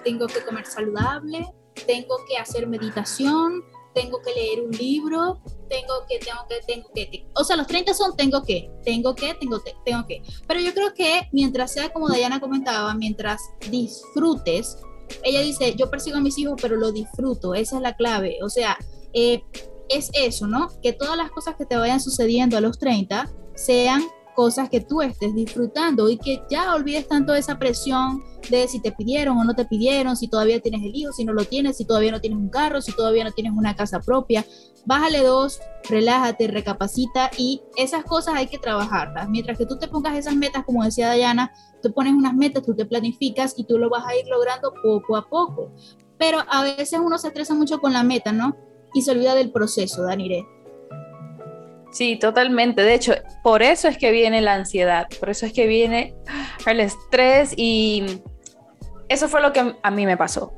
tengo 0.05 0.27
que 0.27 0.41
comer 0.41 0.65
saludable, 0.65 1.53
tengo 1.85 2.15
que 2.29 2.37
hacer 2.37 2.65
meditación, 2.65 3.61
tengo 3.93 4.21
que 4.21 4.33
leer 4.33 4.61
un 4.61 4.71
libro, 4.71 5.41
tengo 5.69 5.93
que, 6.07 6.19
tengo 6.19 6.45
que, 6.49 6.55
tengo 6.65 6.89
que, 6.93 7.27
o 7.35 7.43
sea, 7.43 7.55
los 7.55 7.67
30 7.67 7.93
son 7.93 8.15
tengo 8.15 8.43
que, 8.43 8.69
tengo 8.83 9.15
que, 9.15 9.33
tengo 9.35 9.61
que, 9.61 9.75
tengo 9.85 10.05
que. 10.07 10.21
Pero 10.47 10.59
yo 10.59 10.73
creo 10.73 10.93
que 10.93 11.27
mientras 11.31 11.71
sea 11.73 11.91
como 11.91 12.09
Diana 12.09 12.39
comentaba, 12.39 12.93
mientras 12.95 13.41
disfrutes, 13.69 14.77
ella 15.23 15.41
dice, 15.41 15.75
yo 15.75 15.89
persigo 15.89 16.17
a 16.17 16.21
mis 16.21 16.37
hijos, 16.37 16.55
pero 16.61 16.75
lo 16.75 16.91
disfruto, 16.91 17.53
esa 17.53 17.77
es 17.77 17.81
la 17.81 17.95
clave. 17.95 18.39
O 18.43 18.49
sea, 18.49 18.77
eh, 19.13 19.43
es 19.89 20.09
eso, 20.13 20.47
¿no? 20.47 20.69
Que 20.81 20.93
todas 20.93 21.17
las 21.17 21.31
cosas 21.31 21.55
que 21.55 21.65
te 21.65 21.75
vayan 21.75 21.99
sucediendo 21.99 22.57
a 22.57 22.61
los 22.61 22.79
30 22.79 23.29
sean 23.55 24.03
cosas 24.33 24.69
que 24.69 24.81
tú 24.81 25.01
estés 25.01 25.33
disfrutando 25.33 26.09
y 26.09 26.17
que 26.17 26.43
ya 26.49 26.75
olvides 26.75 27.07
tanto 27.07 27.33
esa 27.33 27.57
presión 27.57 28.21
de 28.49 28.67
si 28.67 28.81
te 28.81 28.91
pidieron 28.91 29.37
o 29.37 29.43
no 29.43 29.55
te 29.55 29.65
pidieron, 29.65 30.17
si 30.17 30.27
todavía 30.27 30.59
tienes 30.59 30.81
el 30.83 30.95
hijo, 30.95 31.11
si 31.13 31.23
no 31.23 31.33
lo 31.33 31.45
tienes, 31.45 31.77
si 31.77 31.85
todavía 31.85 32.11
no 32.11 32.19
tienes 32.19 32.39
un 32.39 32.49
carro, 32.49 32.81
si 32.81 32.91
todavía 32.95 33.23
no 33.23 33.31
tienes 33.31 33.53
una 33.53 33.75
casa 33.75 33.99
propia. 33.99 34.45
Bájale 34.85 35.23
dos, 35.23 35.61
relájate, 35.89 36.47
recapacita 36.47 37.31
y 37.37 37.61
esas 37.77 38.03
cosas 38.03 38.35
hay 38.35 38.47
que 38.47 38.57
trabajarlas. 38.57 39.29
Mientras 39.29 39.57
que 39.57 39.65
tú 39.65 39.77
te 39.77 39.87
pongas 39.87 40.17
esas 40.17 40.35
metas, 40.35 40.65
como 40.65 40.83
decía 40.83 41.07
Dayana, 41.07 41.53
tú 41.81 41.93
pones 41.93 42.13
unas 42.13 42.33
metas, 42.33 42.63
tú 42.63 42.75
te 42.75 42.85
planificas 42.85 43.53
y 43.57 43.63
tú 43.63 43.77
lo 43.77 43.89
vas 43.89 44.05
a 44.05 44.15
ir 44.15 44.25
logrando 44.27 44.73
poco 44.83 45.15
a 45.15 45.29
poco. 45.29 45.71
Pero 46.17 46.39
a 46.49 46.63
veces 46.63 46.99
uno 47.03 47.17
se 47.17 47.27
estresa 47.27 47.53
mucho 47.53 47.79
con 47.79 47.93
la 47.93 48.03
meta, 48.03 48.31
¿no? 48.31 48.57
Y 48.93 49.01
se 49.01 49.11
olvida 49.11 49.35
del 49.35 49.51
proceso, 49.51 50.03
Danire. 50.03 50.45
Sí, 51.93 52.17
totalmente. 52.17 52.81
De 52.81 52.95
hecho, 52.95 53.13
por 53.43 53.61
eso 53.61 53.87
es 53.87 53.99
que 53.99 54.11
viene 54.11 54.41
la 54.41 54.55
ansiedad, 54.55 55.07
por 55.19 55.29
eso 55.29 55.45
es 55.45 55.53
que 55.53 55.67
viene 55.67 56.15
el 56.65 56.79
estrés 56.79 57.53
y 57.55 58.19
eso 59.09 59.29
fue 59.29 59.41
lo 59.41 59.53
que 59.53 59.75
a 59.81 59.91
mí 59.91 60.05
me 60.07 60.17
pasó. 60.17 60.53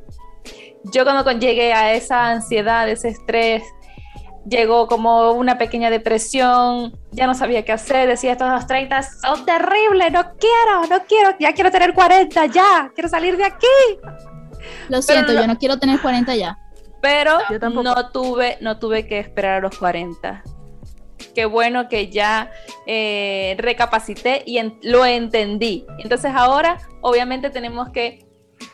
Yo 0.94 1.04
cuando 1.04 1.30
llegué 1.34 1.74
a 1.74 1.94
esa 1.94 2.28
ansiedad, 2.28 2.88
ese 2.88 3.10
estrés, 3.10 3.64
llegó 4.48 4.88
como 4.88 5.32
una 5.32 5.58
pequeña 5.58 5.90
depresión, 5.90 6.98
ya 7.12 7.28
no 7.28 7.34
sabía 7.34 7.66
qué 7.66 7.74
hacer, 7.74 8.08
decía 8.08 8.32
estos 8.32 8.50
dos 8.50 8.66
30 8.66 9.04
son 9.04 9.46
terribles, 9.46 10.14
no 10.14 10.24
quiero, 10.40 10.88
no 10.90 11.06
quiero, 11.06 11.36
ya 11.38 11.52
quiero 11.54 11.70
tener 11.70 11.94
40, 11.94 12.46
ya, 12.46 12.92
quiero 12.96 13.10
salir 13.10 13.36
de 13.36 13.44
aquí. 13.44 13.68
Lo 14.88 15.02
siento, 15.02 15.34
yo 15.34 15.46
no 15.48 15.58
quiero 15.58 15.78
tener 15.80 16.00
40 16.00 16.34
ya. 16.36 16.58
Pero 17.02 17.40
no 17.84 18.10
tuve, 18.12 18.58
no 18.62 18.80
tuve 18.80 19.06
que 19.06 19.20
esperar 19.20 19.58
a 19.58 19.60
los 19.60 19.78
40 19.78 20.44
qué 21.36 21.46
bueno 21.46 21.88
que 21.90 22.10
ya 22.10 22.50
eh, 22.88 23.56
recapacité 23.60 24.42
y 24.46 24.60
lo 24.82 25.06
entendí. 25.06 25.86
Entonces 26.00 26.32
ahora 26.34 26.80
obviamente 27.02 27.52
tenemos 27.52 27.90
que 27.90 28.26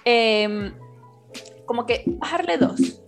em, 0.06 0.74
como 1.66 1.86
que 1.86 2.04
bajarle 2.06 2.58
dos, 2.58 3.02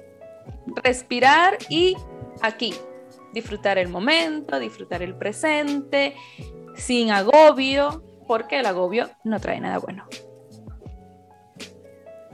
respirar 0.83 1.57
y 1.69 1.95
aquí, 2.41 2.73
disfrutar 3.33 3.77
el 3.77 3.89
momento, 3.89 4.59
disfrutar 4.59 5.01
el 5.01 5.15
presente, 5.15 6.15
sin 6.75 7.11
agobio, 7.11 8.03
porque 8.27 8.59
el 8.59 8.65
agobio 8.65 9.09
no 9.23 9.39
trae 9.39 9.59
nada 9.59 9.79
bueno. 9.79 10.07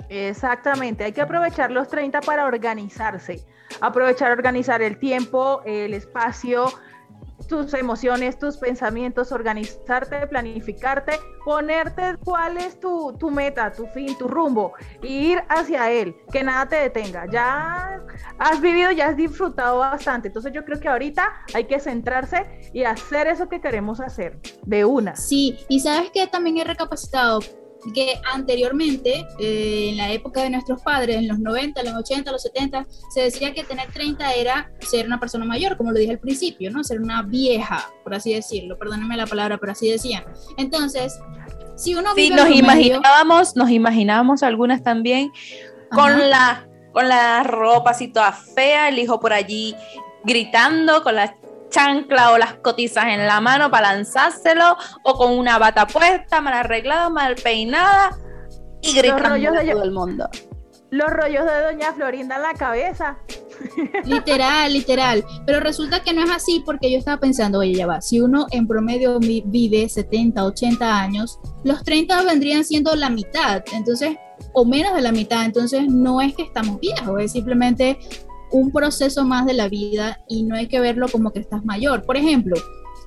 Exactamente, 0.09 1.03
hay 1.03 1.11
que 1.11 1.21
aprovechar 1.21 1.69
los 1.69 1.87
30 1.87 2.21
para 2.21 2.45
organizarse, 2.45 3.45
aprovechar, 3.79 4.31
organizar 4.31 4.81
el 4.81 4.97
tiempo, 4.97 5.61
el 5.65 5.93
espacio, 5.93 6.65
tus 7.49 7.73
emociones, 7.73 8.39
tus 8.39 8.55
pensamientos, 8.55 9.33
organizarte, 9.33 10.25
planificarte, 10.27 11.19
ponerte 11.43 12.15
cuál 12.23 12.57
es 12.57 12.79
tu, 12.79 13.17
meta, 13.29 13.71
tu 13.71 13.87
fin, 13.87 14.17
tu 14.17 14.27
rumbo, 14.27 14.73
ir 15.01 15.43
hacia 15.49 15.91
él, 15.91 16.15
que 16.31 16.43
nada 16.43 16.67
te 16.67 16.75
detenga. 16.77 17.25
Ya 17.29 18.01
has 18.37 18.61
vivido, 18.61 18.91
ya 18.91 19.07
has 19.07 19.17
disfrutado 19.17 19.79
bastante. 19.79 20.27
Entonces 20.29 20.53
yo 20.53 20.63
creo 20.63 20.79
que 20.79 20.87
ahorita 20.87 21.33
hay 21.53 21.65
que 21.65 21.79
centrarse 21.79 22.45
y 22.71 22.83
hacer 22.83 23.27
eso 23.27 23.49
que 23.49 23.59
queremos 23.59 23.99
hacer 23.99 24.39
de 24.65 24.85
una. 24.85 25.15
Sí, 25.15 25.57
y 25.67 25.79
sabes 25.79 26.11
que 26.11 26.27
también 26.27 26.57
he 26.59 26.63
recapacitado 26.63 27.39
que 27.93 28.19
anteriormente, 28.33 29.25
eh, 29.39 29.89
en 29.89 29.97
la 29.97 30.11
época 30.11 30.43
de 30.43 30.49
nuestros 30.49 30.81
padres, 30.81 31.17
en 31.17 31.27
los 31.27 31.39
90, 31.39 31.81
los 31.83 31.93
80, 31.95 32.31
los 32.31 32.41
70, 32.41 32.85
se 33.09 33.21
decía 33.21 33.53
que 33.53 33.63
tener 33.63 33.91
30 33.91 34.33
era 34.33 34.71
ser 34.81 35.05
una 35.05 35.19
persona 35.19 35.45
mayor, 35.45 35.77
como 35.77 35.91
lo 35.91 35.99
dije 35.99 36.11
al 36.11 36.19
principio, 36.19 36.71
¿no? 36.71 36.83
Ser 36.83 37.01
una 37.01 37.21
vieja, 37.21 37.89
por 38.03 38.13
así 38.13 38.33
decirlo, 38.33 38.77
perdónenme 38.77 39.17
la 39.17 39.27
palabra, 39.27 39.57
pero 39.57 39.71
así 39.71 39.89
decían. 39.89 40.23
Entonces, 40.57 41.19
si 41.75 41.95
uno 41.95 42.09
sí, 42.15 42.29
nos 42.29 42.49
imaginábamos, 42.49 43.55
nos 43.55 43.69
imaginábamos 43.69 44.43
algunas 44.43 44.83
también 44.83 45.31
con 45.91 46.29
la 46.29 46.65
con 46.91 47.07
la 47.07 47.43
ropa 47.43 47.91
así 47.91 48.07
toda 48.07 48.31
fea, 48.31 48.89
el 48.89 48.97
hijo 48.97 49.19
por 49.19 49.31
allí 49.31 49.75
gritando 50.23 51.01
con 51.03 51.15
la 51.15 51.35
chancla 51.69 52.31
o 52.31 52.37
las 52.37 52.55
cotizas 52.55 53.05
en 53.05 53.25
la 53.25 53.39
mano 53.41 53.69
para 53.69 53.93
lanzárselo, 53.93 54.75
o 55.03 55.13
con 55.13 55.37
una 55.37 55.57
bata 55.57 55.87
puesta, 55.87 56.41
mal 56.41 56.53
arreglada, 56.53 57.09
mal 57.09 57.35
peinada, 57.35 58.17
y 58.81 58.93
gritando 58.95 59.51
de 59.51 59.71
todo 59.71 59.83
el 59.83 59.91
mundo. 59.91 60.29
Los 60.91 61.11
rollos 61.11 61.45
de 61.45 61.61
Doña 61.61 61.93
Florinda 61.93 62.37
en 62.37 62.41
la 62.41 62.53
cabeza. 62.55 63.19
Literal, 64.05 64.73
literal. 64.73 65.23
Pero 65.45 65.59
resulta 65.59 66.01
que 66.01 66.13
no 66.13 66.23
es 66.23 66.31
así 66.31 66.63
porque 66.65 66.91
yo 66.91 66.97
estaba 66.97 67.19
pensando, 67.19 67.59
oye, 67.59 67.75
ya 67.75 67.85
va, 67.85 68.01
si 68.01 68.19
uno 68.19 68.47
en 68.51 68.67
promedio 68.67 69.19
vive 69.19 69.87
70, 69.87 70.43
80 70.43 70.99
años, 70.99 71.39
los 71.63 71.83
30 71.83 72.23
vendrían 72.23 72.63
siendo 72.63 72.95
la 72.95 73.09
mitad, 73.09 73.63
entonces, 73.73 74.15
o 74.53 74.65
menos 74.65 74.95
de 74.95 75.01
la 75.01 75.11
mitad, 75.11 75.45
entonces 75.45 75.87
no 75.87 76.21
es 76.21 76.33
que 76.35 76.43
estamos 76.43 76.79
viejos, 76.79 77.21
es 77.21 77.33
simplemente 77.33 77.99
un 78.51 78.71
proceso 78.71 79.25
más 79.25 79.45
de 79.45 79.53
la 79.53 79.69
vida 79.69 80.19
y 80.27 80.43
no 80.43 80.55
hay 80.55 80.67
que 80.67 80.79
verlo 80.79 81.07
como 81.11 81.31
que 81.31 81.39
estás 81.39 81.63
mayor. 81.65 82.03
Por 82.03 82.17
ejemplo, 82.17 82.55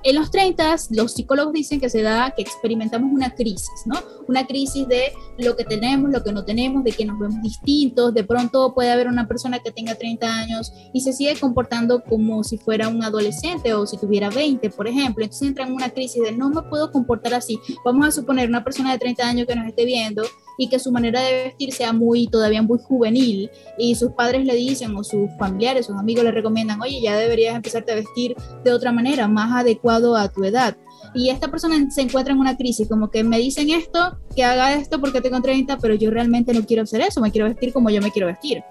en 0.03 0.15
los 0.15 0.31
30 0.31 0.75
los 0.91 1.13
psicólogos 1.13 1.53
dicen 1.53 1.79
que 1.79 1.89
se 1.89 2.01
da 2.01 2.33
que 2.35 2.41
experimentamos 2.41 3.09
una 3.11 3.33
crisis, 3.33 3.83
¿no? 3.85 3.95
Una 4.27 4.45
crisis 4.45 4.85
de 4.87 5.13
lo 5.37 5.55
que 5.55 5.63
tenemos, 5.63 6.11
lo 6.11 6.21
que 6.23 6.33
no 6.33 6.43
tenemos, 6.43 6.83
de 6.83 6.91
que 6.91 7.05
nos 7.05 7.17
vemos 7.17 7.41
distintos, 7.41 8.13
de 8.13 8.25
pronto 8.25 8.73
puede 8.73 8.91
haber 8.91 9.07
una 9.07 9.27
persona 9.27 9.59
que 9.59 9.71
tenga 9.71 9.95
30 9.95 10.27
años 10.27 10.73
y 10.93 11.01
se 11.01 11.13
sigue 11.13 11.39
comportando 11.39 12.03
como 12.03 12.43
si 12.43 12.57
fuera 12.57 12.89
un 12.89 13.01
adolescente 13.01 13.73
o 13.73 13.87
si 13.87 13.97
tuviera 13.97 14.29
20, 14.29 14.69
por 14.71 14.87
ejemplo, 14.87 15.23
entonces 15.23 15.47
entra 15.47 15.65
en 15.65 15.73
una 15.73 15.89
crisis 15.89 16.21
de 16.21 16.33
no 16.33 16.49
me 16.49 16.63
puedo 16.63 16.91
comportar 16.91 17.33
así. 17.33 17.57
Vamos 17.85 18.07
a 18.07 18.11
suponer 18.11 18.49
una 18.49 18.63
persona 18.63 18.91
de 18.91 18.99
30 18.99 19.25
años 19.25 19.47
que 19.47 19.55
nos 19.55 19.67
esté 19.67 19.85
viendo 19.85 20.23
y 20.57 20.69
que 20.69 20.79
su 20.79 20.91
manera 20.91 21.21
de 21.21 21.45
vestir 21.45 21.71
sea 21.73 21.93
muy 21.93 22.27
todavía 22.27 22.61
muy 22.61 22.79
juvenil 22.79 23.49
y 23.77 23.95
sus 23.95 24.11
padres 24.11 24.45
le 24.45 24.55
dicen 24.55 24.95
o 24.95 25.03
sus 25.03 25.29
familiares, 25.37 25.85
sus 25.85 25.95
amigos 25.95 26.23
le 26.23 26.31
recomiendan, 26.31 26.81
oye, 26.81 27.01
ya 27.01 27.17
deberías 27.17 27.55
empezarte 27.55 27.91
a 27.91 27.95
vestir 27.95 28.35
de 28.63 28.71
otra 28.71 28.91
manera, 28.91 29.27
más 29.27 29.51
adecuado 29.61 30.15
a 30.15 30.29
tu 30.29 30.43
edad. 30.43 30.75
Y 31.13 31.29
esta 31.29 31.49
persona 31.49 31.89
se 31.91 32.01
encuentra 32.01 32.33
en 32.33 32.39
una 32.39 32.57
crisis, 32.57 32.87
como 32.87 33.11
que 33.11 33.23
me 33.23 33.37
dicen 33.37 33.69
esto, 33.69 34.17
que 34.35 34.43
haga 34.43 34.73
esto 34.73 34.99
porque 34.99 35.21
tengo 35.21 35.41
30, 35.41 35.77
pero 35.77 35.93
yo 35.93 36.09
realmente 36.09 36.53
no 36.53 36.65
quiero 36.65 36.83
hacer 36.83 37.01
eso, 37.01 37.21
me 37.21 37.31
quiero 37.31 37.47
vestir 37.47 37.71
como 37.71 37.89
yo 37.89 38.01
me 38.01 38.11
quiero 38.11 38.27
vestir. 38.27 38.63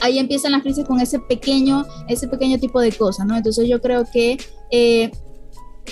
Ahí 0.00 0.18
empiezan 0.18 0.52
las 0.52 0.62
crisis 0.62 0.84
con 0.84 1.00
ese 1.00 1.18
pequeño, 1.18 1.84
ese 2.08 2.28
pequeño 2.28 2.58
tipo 2.58 2.80
de 2.80 2.92
cosas, 2.92 3.26
¿no? 3.26 3.36
Entonces 3.36 3.68
yo 3.68 3.80
creo 3.80 4.04
que, 4.12 4.38
eh, 4.70 5.10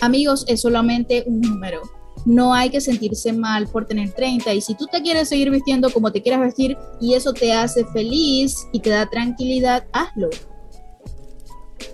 amigos, 0.00 0.44
es 0.46 0.60
solamente 0.60 1.24
un 1.26 1.40
número 1.40 1.82
no 2.26 2.52
hay 2.52 2.70
que 2.70 2.80
sentirse 2.80 3.32
mal 3.32 3.66
por 3.68 3.86
tener 3.86 4.12
30 4.12 4.52
y 4.52 4.60
si 4.60 4.74
tú 4.74 4.86
te 4.86 5.00
quieres 5.00 5.28
seguir 5.28 5.50
vistiendo 5.50 5.90
como 5.90 6.12
te 6.12 6.20
quieras 6.20 6.40
vestir 6.40 6.76
y 7.00 7.14
eso 7.14 7.32
te 7.32 7.52
hace 7.52 7.84
feliz 7.86 8.66
y 8.72 8.80
te 8.80 8.90
da 8.90 9.06
tranquilidad, 9.06 9.84
hazlo. 9.92 10.28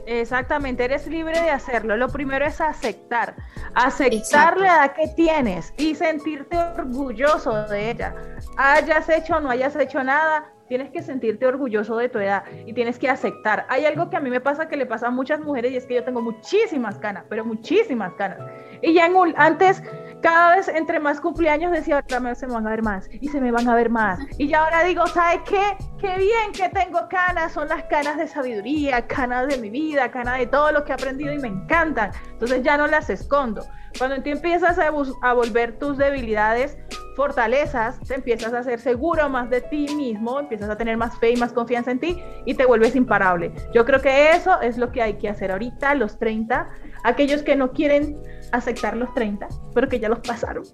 Exactamente, 0.07 0.85
eres 0.85 1.07
libre 1.07 1.41
de 1.41 1.51
hacerlo. 1.51 1.97
Lo 1.97 2.09
primero 2.09 2.45
es 2.45 2.61
aceptar, 2.61 3.37
aceptar 3.75 4.59
la 4.59 4.67
edad 4.67 4.93
que 4.95 5.09
tienes 5.09 5.73
y 5.77 5.95
sentirte 5.95 6.57
orgulloso 6.57 7.69
de 7.69 7.91
ella. 7.91 8.15
Hayas 8.57 9.09
hecho 9.09 9.37
o 9.37 9.41
no 9.41 9.51
hayas 9.51 9.77
hecho 9.77 10.03
nada, 10.03 10.53
tienes 10.69 10.91
que 10.91 11.03
sentirte 11.03 11.47
orgulloso 11.47 11.97
de 11.99 12.09
tu 12.09 12.19
edad 12.19 12.45
y 12.67 12.73
tienes 12.73 12.99
que 12.99 13.09
aceptar. 13.09 13.67
Hay 13.69 13.85
algo 13.85 14.09
que 14.11 14.17
a 14.17 14.21
mí 14.21 14.31
me 14.31 14.41
pasa 14.41 14.69
que 14.69 14.77
le 14.77 14.87
pasa 14.87 15.09
a 15.09 15.11
muchas 15.11 15.39
mujeres 15.41 15.73
y 15.73 15.77
es 15.77 15.87
que 15.87 15.95
yo 15.97 16.05
tengo 16.05 16.23
muchísimas 16.23 16.99
canas, 16.99 17.25
pero 17.29 17.45
muchísimas 17.45 18.15
canas. 18.15 18.39
Y 18.81 18.95
ya 18.95 19.07
en 19.07 19.15
antes, 19.37 19.83
cada 20.23 20.57
vez 20.57 20.69
entre 20.69 21.01
más 21.01 21.21
cumpleaños 21.21 21.73
decía, 21.73 21.99
otra 21.99 22.35
se 22.35 22.47
me 22.47 22.55
van 22.55 22.67
a 22.67 22.71
ver 22.71 22.83
más 22.83 23.09
y 23.21 23.29
se 23.29 23.41
me 23.41 23.51
van 23.51 23.69
a 23.69 23.75
ver 23.75 23.91
más. 23.91 24.21
Y 24.39 24.49
ya 24.49 24.65
ahora 24.65 24.85
digo, 24.85 25.07
¿sabes 25.09 25.41
qué? 25.47 25.77
Qué 25.99 26.17
bien 26.17 26.53
que 26.53 26.69
tengo 26.69 27.09
canas, 27.09 27.53
son 27.53 27.69
las 27.69 27.83
canas 27.85 28.17
de 28.17 28.29
sabiduría, 28.29 29.07
canas 29.07 29.49
de 29.49 29.59
mi 29.59 29.69
vida, 29.69 30.11
canas 30.11 30.39
de 30.39 30.47
todo 30.47 30.73
lo 30.73 30.85
que 30.85 30.93
he 30.93 30.95
aprendido 30.95 31.33
y 31.33 31.39
me 31.39 31.49
encantan. 31.49 32.13
Entonces 32.31 32.63
ya 32.63 32.77
no 32.77 32.87
las 32.87 33.11
escondo. 33.11 33.67
Cuando 33.99 34.23
tú 34.23 34.31
empiezas 34.31 34.79
a, 34.79 34.87
a 34.87 35.33
volver 35.33 35.79
tus 35.79 35.99
debilidades 35.99 36.79
fortalezas, 37.17 38.01
te 38.01 38.15
empiezas 38.15 38.53
a 38.55 38.63
ser 38.63 38.81
seguro 38.81 39.29
más 39.29 39.51
de 39.51 39.61
ti 39.61 39.87
mismo, 39.95 40.41
empiezas 40.41 40.71
a 40.71 40.77
tener 40.77 40.97
más 40.97 41.19
fe 41.19 41.33
y 41.33 41.37
más 41.37 41.53
confianza 41.53 41.91
en 41.91 42.01
ti 42.01 42.23
y 42.47 42.55
te 42.55 42.67
vuelves 42.67 42.97
imparable. 42.97 43.53
Yo 43.75 43.85
creo 43.85 44.01
que 44.01 44.31
eso 44.31 44.61
es 44.61 44.79
lo 44.79 44.93
que 44.93 45.03
hay 45.03 45.15
que 45.15 45.29
hacer 45.29 45.53
ahorita, 45.53 45.95
los 45.95 46.19
30, 46.19 46.69
aquellos 47.05 47.43
que 47.43 47.57
no 47.57 47.73
quieren 47.73 48.17
aceptar 48.53 48.97
los 48.97 49.13
30, 49.15 49.49
pero 49.75 49.89
que 49.89 50.01
ya 50.01 50.09
los 50.09 50.21
pasaron. 50.21 50.65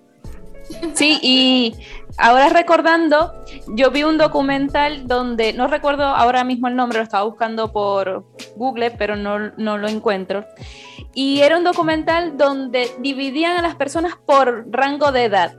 Sí, 0.92 1.18
y 1.22 1.74
ahora 2.18 2.50
recordando, 2.50 3.32
yo 3.68 3.90
vi 3.90 4.02
un 4.02 4.18
documental 4.18 5.06
donde, 5.06 5.54
no 5.54 5.66
recuerdo 5.66 6.04
ahora 6.04 6.44
mismo 6.44 6.68
el 6.68 6.76
nombre, 6.76 6.98
lo 6.98 7.04
estaba 7.04 7.24
buscando 7.24 7.72
por 7.72 8.26
Google, 8.56 8.90
pero 8.90 9.16
no, 9.16 9.50
no 9.56 9.78
lo 9.78 9.88
encuentro. 9.88 10.44
Y 11.14 11.40
era 11.40 11.56
un 11.56 11.64
documental 11.64 12.36
donde 12.36 12.90
dividían 13.00 13.56
a 13.56 13.62
las 13.62 13.76
personas 13.76 14.16
por 14.26 14.66
rango 14.70 15.10
de 15.10 15.24
edad 15.24 15.56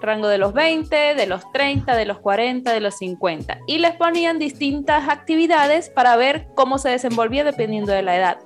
rango 0.00 0.28
de 0.28 0.38
los 0.38 0.52
20, 0.52 1.14
de 1.14 1.26
los 1.26 1.50
30, 1.52 1.96
de 1.96 2.04
los 2.06 2.18
40, 2.18 2.72
de 2.72 2.80
los 2.80 2.96
50. 2.96 3.60
Y 3.66 3.78
les 3.78 3.94
ponían 3.96 4.38
distintas 4.38 5.08
actividades 5.08 5.90
para 5.90 6.16
ver 6.16 6.48
cómo 6.54 6.78
se 6.78 6.90
desenvolvía 6.90 7.44
dependiendo 7.44 7.92
de 7.92 8.02
la 8.02 8.16
edad. 8.16 8.38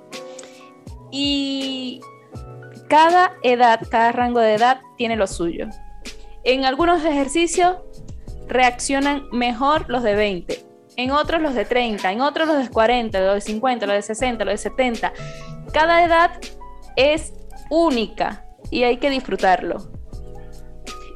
Y 1.10 2.00
cada 2.88 3.32
edad, 3.42 3.80
cada 3.90 4.12
rango 4.12 4.40
de 4.40 4.54
edad 4.54 4.80
tiene 4.96 5.16
lo 5.16 5.26
suyo. 5.26 5.68
En 6.44 6.64
algunos 6.64 7.04
ejercicios 7.04 7.76
reaccionan 8.48 9.28
mejor 9.32 9.88
los 9.88 10.02
de 10.02 10.14
20, 10.14 10.64
en 10.96 11.10
otros 11.12 11.40
los 11.40 11.54
de 11.54 11.64
30, 11.64 12.12
en 12.12 12.20
otros 12.20 12.48
los 12.48 12.58
de 12.58 12.68
40, 12.68 13.20
los 13.20 13.34
de 13.36 13.40
50, 13.40 13.86
los 13.86 13.96
de 13.96 14.02
60, 14.02 14.44
los 14.44 14.52
de 14.52 14.58
70. 14.58 15.12
Cada 15.72 16.04
edad 16.04 16.32
es 16.96 17.32
única 17.70 18.44
y 18.70 18.82
hay 18.84 18.98
que 18.98 19.10
disfrutarlo. 19.10 19.90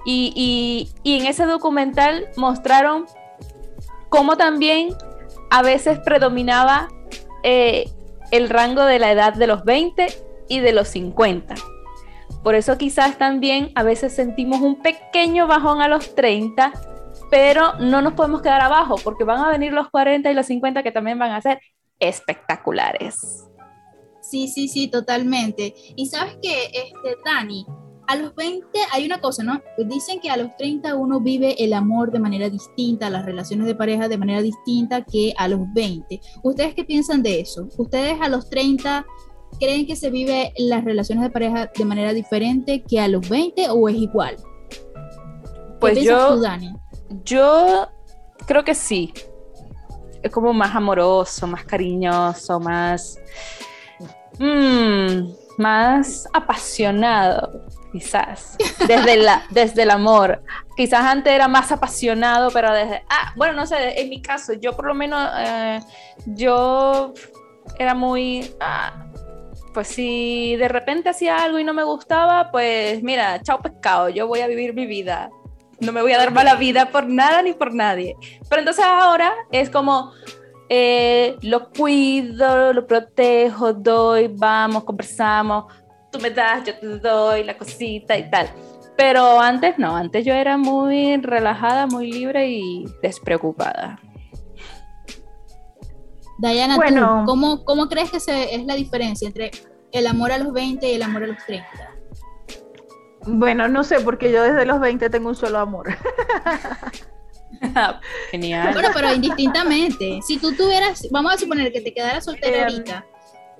Y, 0.09 0.89
en 1.05 1.27
ese 1.27 1.47
documental 1.47 2.29
mostraron 2.37 3.07
cómo 4.09 4.37
también 4.37 4.95
a 5.51 5.63
veces 5.63 5.99
predominaba 5.99 6.89
eh, 7.43 7.91
el 8.31 8.49
rango 8.49 8.85
de 8.85 9.01
la 9.01 9.11
edad 9.11 9.35
de 9.35 9.49
los 9.49 9.65
20 9.65 10.07
y 10.49 10.61
de 10.61 10.73
los 10.73 10.89
50. 10.89 11.57
Por 12.45 12.55
eso 12.55 12.79
quizás 12.79 13.19
también 13.19 13.73
a 13.75 13.83
veces 13.83 14.15
sentimos 14.15 14.61
un 14.61 14.81
pequeño 14.81 15.49
bajón 15.49 15.81
a 15.81 15.89
los 15.89 16.15
30, 16.15 16.73
pero 17.29 17.75
no 17.81 18.01
nos 18.01 18.13
podemos 18.13 18.43
quedar 18.43 18.61
abajo 18.61 18.95
porque 19.03 19.25
van 19.25 19.41
a 19.45 19.49
venir 19.49 19.73
los 19.73 19.91
40 19.91 20.31
y 20.31 20.35
los 20.35 20.47
50 20.47 20.85
que 20.85 20.93
también 20.93 21.19
van 21.19 21.33
a 21.33 21.41
ser 21.41 21.61
espectaculares. 21.99 23.49
Sí, 24.23 24.47
sí, 24.47 24.69
sí, 24.69 24.89
totalmente. 24.89 25.75
Y 25.97 26.07
sabes 26.07 26.37
que, 26.41 26.67
este, 26.67 27.17
Dani, 27.25 27.67
a 28.07 28.17
los 28.17 28.35
20 28.35 28.67
hay 28.93 29.07
una 29.07 29.21
cosa, 29.21 29.43
¿no? 29.43 29.61
Dicen 29.79 30.21
que 30.21 30.31
a 30.31 30.37
los 30.37 30.55
30 30.57 30.95
uno 30.95 31.21
vive 31.21 31.63
el 31.63 31.73
amor 31.73 32.13
de 32.13 32.19
manera 32.19 32.49
distinta, 32.49 33.11
las 33.11 33.25
relaciones 33.25 33.67
de 33.67 33.75
pareja 33.75 34.09
de 34.09 34.19
manera 34.19 34.43
distinta 34.43 35.03
que 35.03 35.35
a 35.37 35.49
los 35.49 35.61
20. 35.73 36.21
¿Ustedes 36.43 36.75
qué 36.75 36.85
piensan 36.85 37.23
de 37.23 37.41
eso? 37.41 37.69
¿Ustedes 37.77 38.21
a 38.21 38.29
los 38.29 38.49
30 38.49 39.05
creen 39.59 39.87
que 39.87 39.97
se 39.97 40.11
vive 40.11 40.53
las 40.57 40.85
relaciones 40.85 41.25
de 41.25 41.31
pareja 41.31 41.71
de 41.77 41.85
manera 41.85 42.13
diferente 42.13 42.83
que 42.83 43.01
a 43.01 43.09
los 43.09 43.29
20 43.29 43.71
o 43.71 43.89
es 43.89 43.97
igual? 43.97 44.37
Pues 45.81 46.03
yo, 46.03 46.41
yo 47.25 47.89
creo 48.47 48.65
que 48.65 48.75
sí. 48.75 49.13
Es 50.23 50.31
como 50.31 50.53
más 50.53 50.75
amoroso, 50.75 51.47
más 51.47 51.65
cariñoso, 51.65 52.61
más... 52.61 53.19
Mmm, 54.39 55.31
más 55.59 56.29
apasionado 56.35 57.65
quizás, 57.93 58.57
desde, 58.87 59.17
la, 59.17 59.45
desde 59.51 59.83
el 59.83 59.91
amor. 59.91 60.43
Quizás 60.77 61.05
antes 61.05 61.33
era 61.33 61.49
más 61.49 61.73
apasionado, 61.73 62.51
pero 62.51 62.73
desde, 62.73 63.03
ah, 63.09 63.33
bueno, 63.37 63.55
no 63.55 63.67
sé, 63.67 64.01
en 64.01 64.09
mi 64.09 64.21
caso, 64.21 64.53
yo 64.55 64.77
por 64.77 64.87
lo 64.87 64.95
menos, 64.95 65.29
eh, 65.39 65.81
yo 66.27 67.15
era 67.79 67.95
muy, 67.95 68.51
ah, 68.61 69.07
pues 69.73 69.89
si 69.89 70.57
de 70.57 70.69
repente 70.69 71.11
hacía 71.11 71.37
algo 71.43 71.59
y 71.59 71.65
no 71.65 71.75
me 71.75 71.85
gustaba, 71.85 72.51
pues 72.51 73.03
mira, 73.03 73.43
chao 73.43 73.61
pescado, 73.61 74.09
yo 74.09 74.27
voy 74.27 74.41
a 74.41 74.47
vivir 74.47 74.75
mi 74.75 74.87
vida. 74.87 75.31
No 75.81 75.93
me 75.93 76.01
voy 76.01 76.13
a 76.13 76.19
dar 76.19 76.33
mala 76.33 76.55
vida 76.55 76.91
por 76.91 77.07
nada 77.07 77.43
ni 77.43 77.53
por 77.53 77.75
nadie. 77.75 78.17
Pero 78.49 78.61
entonces 78.61 78.83
ahora 78.83 79.35
es 79.53 79.69
como, 79.69 80.13
eh, 80.71 81.37
lo 81.43 81.69
cuido, 81.69 82.73
lo 82.73 82.87
protejo, 82.87 83.75
doy, 83.75 84.29
vamos, 84.29 84.85
conversamos, 84.85 85.67
me 86.19 86.31
das, 86.31 86.65
yo 86.65 86.79
te 86.79 86.87
doy 86.87 87.45
la 87.45 87.57
cosita 87.57 88.17
y 88.17 88.31
tal. 88.31 88.49
Pero 88.97 89.41
antes 89.41 89.79
no, 89.79 89.95
antes 89.95 90.25
yo 90.25 90.33
era 90.33 90.57
muy 90.57 91.17
relajada, 91.19 91.87
muy 91.87 92.11
libre 92.11 92.49
y 92.49 92.87
despreocupada. 93.03 94.01
Diana, 96.39 96.77
bueno, 96.77 97.25
¿cómo, 97.27 97.65
¿cómo, 97.65 97.89
crees 97.89 98.11
que 98.11 98.21
se, 98.21 98.55
es 98.55 98.65
la 98.65 98.75
diferencia 98.75 99.27
entre 99.27 99.51
el 99.93 100.07
amor 100.07 100.33
a 100.33 100.39
los 100.39 100.53
20 100.53 100.87
y 100.91 100.95
el 100.95 101.03
amor 101.03 101.25
a 101.25 101.27
los 101.29 101.45
30? 101.47 101.67
Bueno, 103.27 103.69
no 103.69 103.85
sé, 103.85 104.01
porque 104.01 104.31
yo 104.31 104.43
desde 104.43 104.67
los 104.67 104.81
20 104.81 105.11
tengo 105.11 105.29
un 105.31 105.35
solo 105.35 105.59
amor. 105.59 105.89
Genial. 108.31 108.73
Bueno, 108.73 108.91
pero 108.95 109.13
indistintamente, 109.13 110.21
si 110.27 110.39
tú 110.39 110.55
tuvieras, 110.55 111.07
vamos 111.11 111.35
a 111.35 111.39
suponer 111.39 111.73
que 111.73 111.81
te 111.81 111.93
quedaras 111.93 112.25
soltera 112.25 112.65
ahorita 112.65 113.07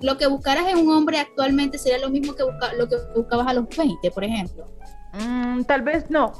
lo 0.01 0.17
que 0.17 0.27
buscaras 0.27 0.67
en 0.67 0.77
un 0.77 0.95
hombre 0.95 1.19
actualmente 1.19 1.77
sería 1.77 1.97
lo 1.99 2.09
mismo 2.09 2.35
que 2.35 2.43
lo 2.77 2.87
que 2.87 2.95
buscabas 3.15 3.47
a 3.47 3.53
los 3.53 3.67
20, 3.75 4.11
por 4.11 4.23
ejemplo. 4.23 4.65
Mm, 5.13 5.63
tal 5.63 5.81
vez 5.81 6.09
no. 6.09 6.33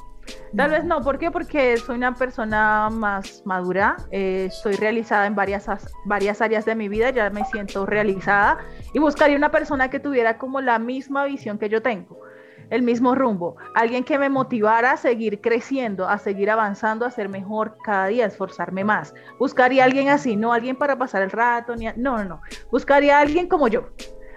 Tal 0.55 0.71
vez 0.71 0.83
no, 0.83 1.01
¿por 1.01 1.17
qué? 1.17 1.31
Porque 1.31 1.77
soy 1.77 1.95
una 1.95 2.13
persona 2.13 2.89
más 2.91 3.41
madura, 3.45 3.95
eh, 4.11 4.47
estoy 4.49 4.75
realizada 4.75 5.25
en 5.25 5.35
varias, 5.35 5.67
varias 6.05 6.41
áreas 6.41 6.65
de 6.65 6.75
mi 6.75 6.89
vida, 6.89 7.11
ya 7.11 7.29
me 7.29 7.45
siento 7.45 7.85
realizada 7.85 8.57
y 8.93 8.99
buscaría 8.99 9.37
una 9.37 9.51
persona 9.51 9.89
que 9.89 10.01
tuviera 10.01 10.37
como 10.37 10.59
la 10.59 10.79
misma 10.79 11.23
visión 11.23 11.57
que 11.57 11.69
yo 11.69 11.81
tengo 11.81 12.19
el 12.69 12.81
mismo 12.81 13.15
rumbo, 13.15 13.55
alguien 13.75 14.03
que 14.03 14.17
me 14.17 14.29
motivara 14.29 14.91
a 14.91 14.97
seguir 14.97 15.39
creciendo, 15.41 16.07
a 16.07 16.17
seguir 16.17 16.49
avanzando, 16.49 17.05
a 17.05 17.11
ser 17.11 17.29
mejor 17.29 17.77
cada 17.83 18.07
día, 18.07 18.25
a 18.25 18.27
esforzarme 18.27 18.83
más. 18.83 19.13
Buscaría 19.39 19.83
a 19.83 19.85
alguien 19.85 20.09
así, 20.09 20.35
no 20.35 20.51
alguien 20.51 20.75
para 20.75 20.97
pasar 20.97 21.21
el 21.21 21.31
rato, 21.31 21.75
ni 21.75 21.85
no, 21.95 22.17
no, 22.17 22.25
no. 22.25 22.41
Buscaría 22.71 23.17
a 23.17 23.21
alguien 23.21 23.47
como 23.47 23.67
yo, 23.67 23.89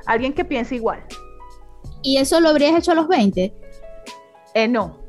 alguien 0.07 0.33
que 0.33 0.45
piense 0.45 0.77
igual. 0.77 1.05
¿Y 2.03 2.19
eso 2.19 2.41
lo 2.41 2.49
habrías 2.51 2.77
hecho 2.77 2.93
a 2.93 2.95
los 2.95 3.09
20? 3.09 3.55
Eh, 4.55 4.69
no. 4.69 5.01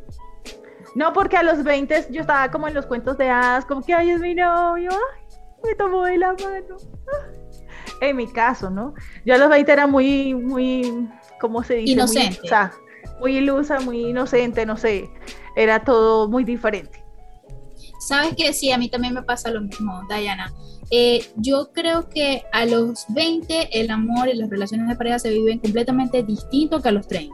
No, 0.96 1.14
porque 1.14 1.38
a 1.38 1.44
los 1.44 1.64
20 1.64 2.08
yo 2.10 2.22
estaba 2.22 2.52
como 2.52 2.68
en 2.68 2.74
los 2.74 2.86
cuentos 2.86 3.18
de 3.18 3.30
hadas, 3.30 3.66
como 3.66 3.82
que, 3.82 3.94
ay, 3.94 4.10
es 4.10 4.20
mi 4.20 4.36
novio, 4.36 4.92
me 5.64 5.76
tomó 5.76 6.04
de 6.04 6.18
la 6.18 6.34
mano. 6.34 6.78
En 8.02 8.16
mi 8.16 8.28
caso, 8.28 8.70
¿no? 8.70 8.96
Yo 9.26 9.36
a 9.36 9.38
los 9.38 9.48
20 9.48 9.72
era 9.72 9.86
muy, 9.86 10.34
muy, 10.34 11.08
¿cómo 11.40 11.64
se 11.64 11.76
dice? 11.76 11.94
Inocente 11.94 12.40
muy 12.42 12.50
ilusa, 13.28 13.80
muy 13.80 14.08
inocente, 14.08 14.66
no 14.66 14.78
sé, 14.78 15.10
era 15.56 15.84
todo 15.84 16.28
muy 16.28 16.44
diferente. 16.44 17.04
Sabes 18.00 18.36
que 18.36 18.52
sí, 18.54 18.72
a 18.72 18.78
mí 18.78 18.90
también 18.90 19.14
me 19.14 19.22
pasa 19.22 19.52
lo 19.52 19.62
mismo, 19.62 20.02
Diana. 20.10 20.52
Eh, 20.90 21.24
yo 21.38 21.72
creo 21.72 22.10
que 22.10 22.44
a 22.52 22.66
los 22.66 23.06
20 23.10 23.80
el 23.80 23.92
amor 23.92 24.28
y 24.28 24.34
las 24.34 24.50
relaciones 24.50 24.90
de 24.90 24.96
pareja 24.96 25.20
se 25.20 25.30
viven 25.30 25.60
completamente 25.60 26.22
distinto 26.22 26.82
que 26.82 26.90
a 26.90 26.92
los 26.92 27.08
30, 27.08 27.34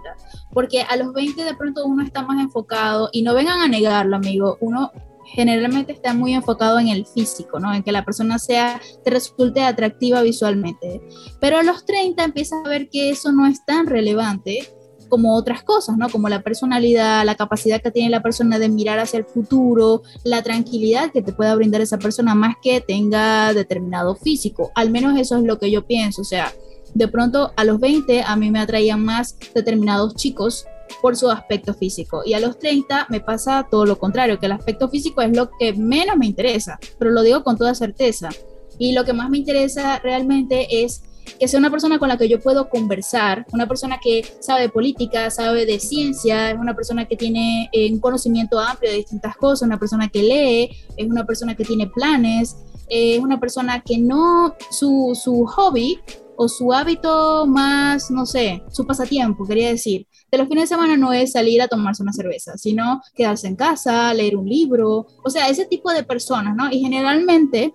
porque 0.52 0.82
a 0.82 0.96
los 0.96 1.12
20 1.14 1.44
de 1.44 1.56
pronto 1.56 1.86
uno 1.86 2.04
está 2.04 2.22
más 2.22 2.40
enfocado 2.40 3.10
y 3.12 3.24
no 3.24 3.34
vengan 3.34 3.62
a 3.62 3.68
negarlo, 3.68 4.18
amigo, 4.18 4.58
uno 4.62 4.92
generalmente 5.26 5.92
está 5.92 6.14
muy 6.14 6.34
enfocado 6.34 6.80
en 6.80 6.88
el 6.90 7.06
físico, 7.06 7.60
¿no? 7.60 7.74
En 7.74 7.84
que 7.84 7.92
la 7.92 8.06
persona 8.06 8.40
sea, 8.40 8.80
te 9.04 9.10
resulte 9.10 9.62
atractiva 9.62 10.22
visualmente. 10.22 11.02
Pero 11.42 11.58
a 11.58 11.64
los 11.64 11.86
30 11.86 12.24
empiezas 12.24 12.60
a 12.66 12.70
ver 12.70 12.90
que 12.90 13.10
eso 13.10 13.32
no 13.32 13.46
es 13.48 13.66
tan 13.66 13.88
relevante 13.88 14.77
como 15.08 15.36
otras 15.36 15.64
cosas, 15.64 15.98
¿no? 15.98 16.10
Como 16.10 16.30
la 16.30 16.42
personalidad, 16.42 17.26
la 17.26 17.36
capacidad 17.36 17.82
que 17.82 17.92
tiene 17.92 18.10
la 18.10 18.22
persona 18.22 18.60
de 18.60 18.70
mirar 18.70 19.00
hacia 19.00 19.20
el 19.20 19.26
futuro, 19.26 20.04
la 20.24 20.42
tranquilidad 20.42 21.12
que 21.12 21.22
te 21.22 21.34
pueda 21.34 21.56
brindar 21.56 21.82
esa 21.82 21.98
persona 21.98 22.36
más 22.36 22.56
que 22.62 22.82
tenga 22.82 23.54
determinado 23.54 24.16
físico. 24.16 24.72
Al 24.76 24.92
menos 24.92 25.20
eso 25.20 25.38
es 25.38 25.44
lo 25.44 25.60
que 25.60 25.72
yo 25.72 25.86
pienso, 25.86 26.22
o 26.22 26.26
sea, 26.26 26.54
de 26.94 27.08
pronto 27.08 27.52
a 27.56 27.64
los 27.64 27.80
20 27.80 28.24
a 28.24 28.36
mí 28.36 28.50
me 28.50 28.60
atraían 28.60 29.04
más 29.04 29.38
determinados 29.54 30.16
chicos 30.16 30.66
por 31.02 31.16
su 31.16 31.30
aspecto 31.30 31.74
físico. 31.74 32.24
Y 32.26 32.34
a 32.34 32.40
los 32.40 32.58
30 32.60 33.08
me 33.10 33.20
pasa 33.20 33.68
todo 33.70 33.86
lo 33.86 34.00
contrario, 34.00 34.40
que 34.40 34.46
el 34.46 34.54
aspecto 34.54 34.90
físico 34.90 35.22
es 35.22 35.36
lo 35.36 35.50
que 35.60 35.74
menos 35.74 36.18
me 36.18 36.26
interesa, 36.26 36.80
pero 36.98 37.12
lo 37.12 37.22
digo 37.22 37.44
con 37.44 37.58
toda 37.58 37.76
certeza. 37.76 38.30
Y 38.80 38.94
lo 38.94 39.06
que 39.06 39.14
más 39.14 39.30
me 39.30 39.40
interesa 39.40 40.00
realmente 40.00 40.84
es 40.84 41.04
que 41.38 41.48
sea 41.48 41.60
una 41.60 41.70
persona 41.70 42.00
con 42.00 42.10
la 42.10 42.18
que 42.18 42.28
yo 42.28 42.40
puedo 42.40 42.70
conversar, 42.70 43.46
una 43.52 43.68
persona 43.68 44.00
que 44.02 44.26
sabe 44.40 44.62
de 44.62 44.70
política, 44.70 45.30
sabe 45.30 45.66
de 45.66 45.80
ciencia, 45.80 46.52
es 46.52 46.58
una 46.58 46.76
persona 46.76 47.06
que 47.06 47.16
tiene 47.16 47.70
eh, 47.72 47.92
un 47.92 48.00
conocimiento 48.00 48.60
amplio 48.60 48.92
de 48.92 48.98
distintas 48.98 49.36
cosas, 49.38 49.68
una 49.68 49.80
persona 49.80 50.08
que 50.10 50.24
lee, 50.24 50.70
es 50.96 51.08
una 51.08 51.26
persona 51.26 51.56
que 51.56 51.64
tiene 51.64 51.88
planes, 51.88 52.58
es 52.90 53.20
una 53.20 53.40
persona 53.40 53.82
que 53.82 53.98
no, 53.98 54.56
su, 54.72 55.18
su 55.22 55.46
hobby 55.46 56.00
o 56.38 56.48
su 56.48 56.72
hábito 56.72 57.46
más, 57.48 58.12
no 58.12 58.26
sé, 58.26 58.64
su 58.72 58.86
pasatiempo, 58.86 59.46
quería 59.46 59.70
decir, 59.70 60.08
de 60.32 60.38
los 60.38 60.48
fines 60.48 60.64
de 60.64 60.76
semana 60.76 60.98
no 60.98 61.12
es 61.14 61.32
salir 61.32 61.62
a 61.62 61.68
tomarse 61.68 62.04
una 62.04 62.14
cerveza, 62.14 62.58
sino 62.58 63.02
quedarse 63.16 63.48
en 63.48 63.56
casa, 63.56 64.14
leer 64.14 64.36
un 64.36 64.48
libro, 64.48 65.08
o 65.24 65.30
sea, 65.30 65.50
ese 65.50 65.66
tipo 65.66 65.92
de 65.92 66.04
personas, 66.04 66.56
¿no? 66.56 66.70
Y 66.72 66.80
generalmente, 66.80 67.74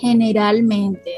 generalmente, 0.00 1.12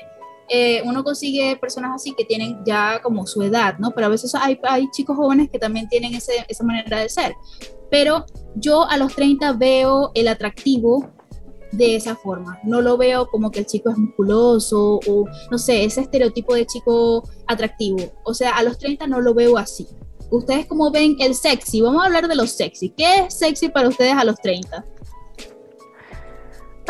eh, 0.51 0.83
uno 0.85 1.05
consigue 1.05 1.57
personas 1.57 1.93
así 1.95 2.13
que 2.13 2.25
tienen 2.25 2.59
ya 2.67 3.01
como 3.03 3.27
su 3.27 3.41
edad, 3.43 3.79
¿no? 3.79 3.93
Pero 3.93 4.09
a 4.09 4.11
veces 4.11 4.35
hay, 4.35 4.59
hay 4.65 4.91
chicos 4.91 5.17
jóvenes 5.17 5.49
que 5.49 5.61
también 5.61 5.89
tienen 5.89 6.15
ese, 6.15 6.45
esa 6.49 6.65
manera 6.65 7.01
de 7.01 7.09
ser. 7.09 7.35
Pero 7.89 8.27
yo 8.57 8.85
a 8.89 8.97
los 8.97 9.15
30 9.15 9.53
veo 9.53 10.11
el 10.15 10.27
atractivo 10.27 11.09
de 11.73 11.97
esa 11.97 12.17
forma. 12.17 12.59
No 12.65 12.81
lo 12.81 12.97
veo 12.97 13.29
como 13.29 13.51
que 13.51 13.61
el 13.61 13.67
chico 13.67 13.91
es 13.91 13.97
musculoso 13.97 15.01
o, 15.07 15.25
no 15.51 15.59
sé, 15.59 15.85
ese 15.85 16.01
estereotipo 16.01 16.55
de 16.55 16.67
chico 16.67 17.29
atractivo. 17.47 17.99
O 18.25 18.35
sea, 18.35 18.51
a 18.57 18.63
los 18.63 18.79
30 18.79 19.07
no 19.07 19.21
lo 19.21 19.35
veo 19.35 19.57
así. 19.57 19.87
¿Ustedes 20.31 20.67
cómo 20.67 20.91
ven 20.91 21.17
el 21.21 21.35
sexy? 21.35 21.81
Vamos 21.81 22.03
a 22.03 22.07
hablar 22.07 22.29
de 22.29 22.35
lo 22.35 22.47
sexy. 22.47 22.91
¿Qué 22.91 23.21
es 23.21 23.35
sexy 23.35 23.69
para 23.69 23.89
ustedes 23.89 24.15
a 24.15 24.25
los 24.25 24.37
30? 24.37 24.85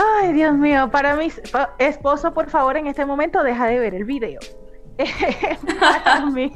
Ay, 0.01 0.33
Dios 0.33 0.57
mío, 0.57 0.91
para 0.91 1.17
mi 1.17 1.31
esposo, 1.79 2.33
por 2.33 2.49
favor, 2.49 2.77
en 2.77 2.87
este 2.87 3.05
momento 3.05 3.43
deja 3.43 3.67
de 3.67 3.79
ver 3.79 3.95
el 3.95 4.05
video. 4.05 4.41
para 5.81 6.27
mí. 6.27 6.53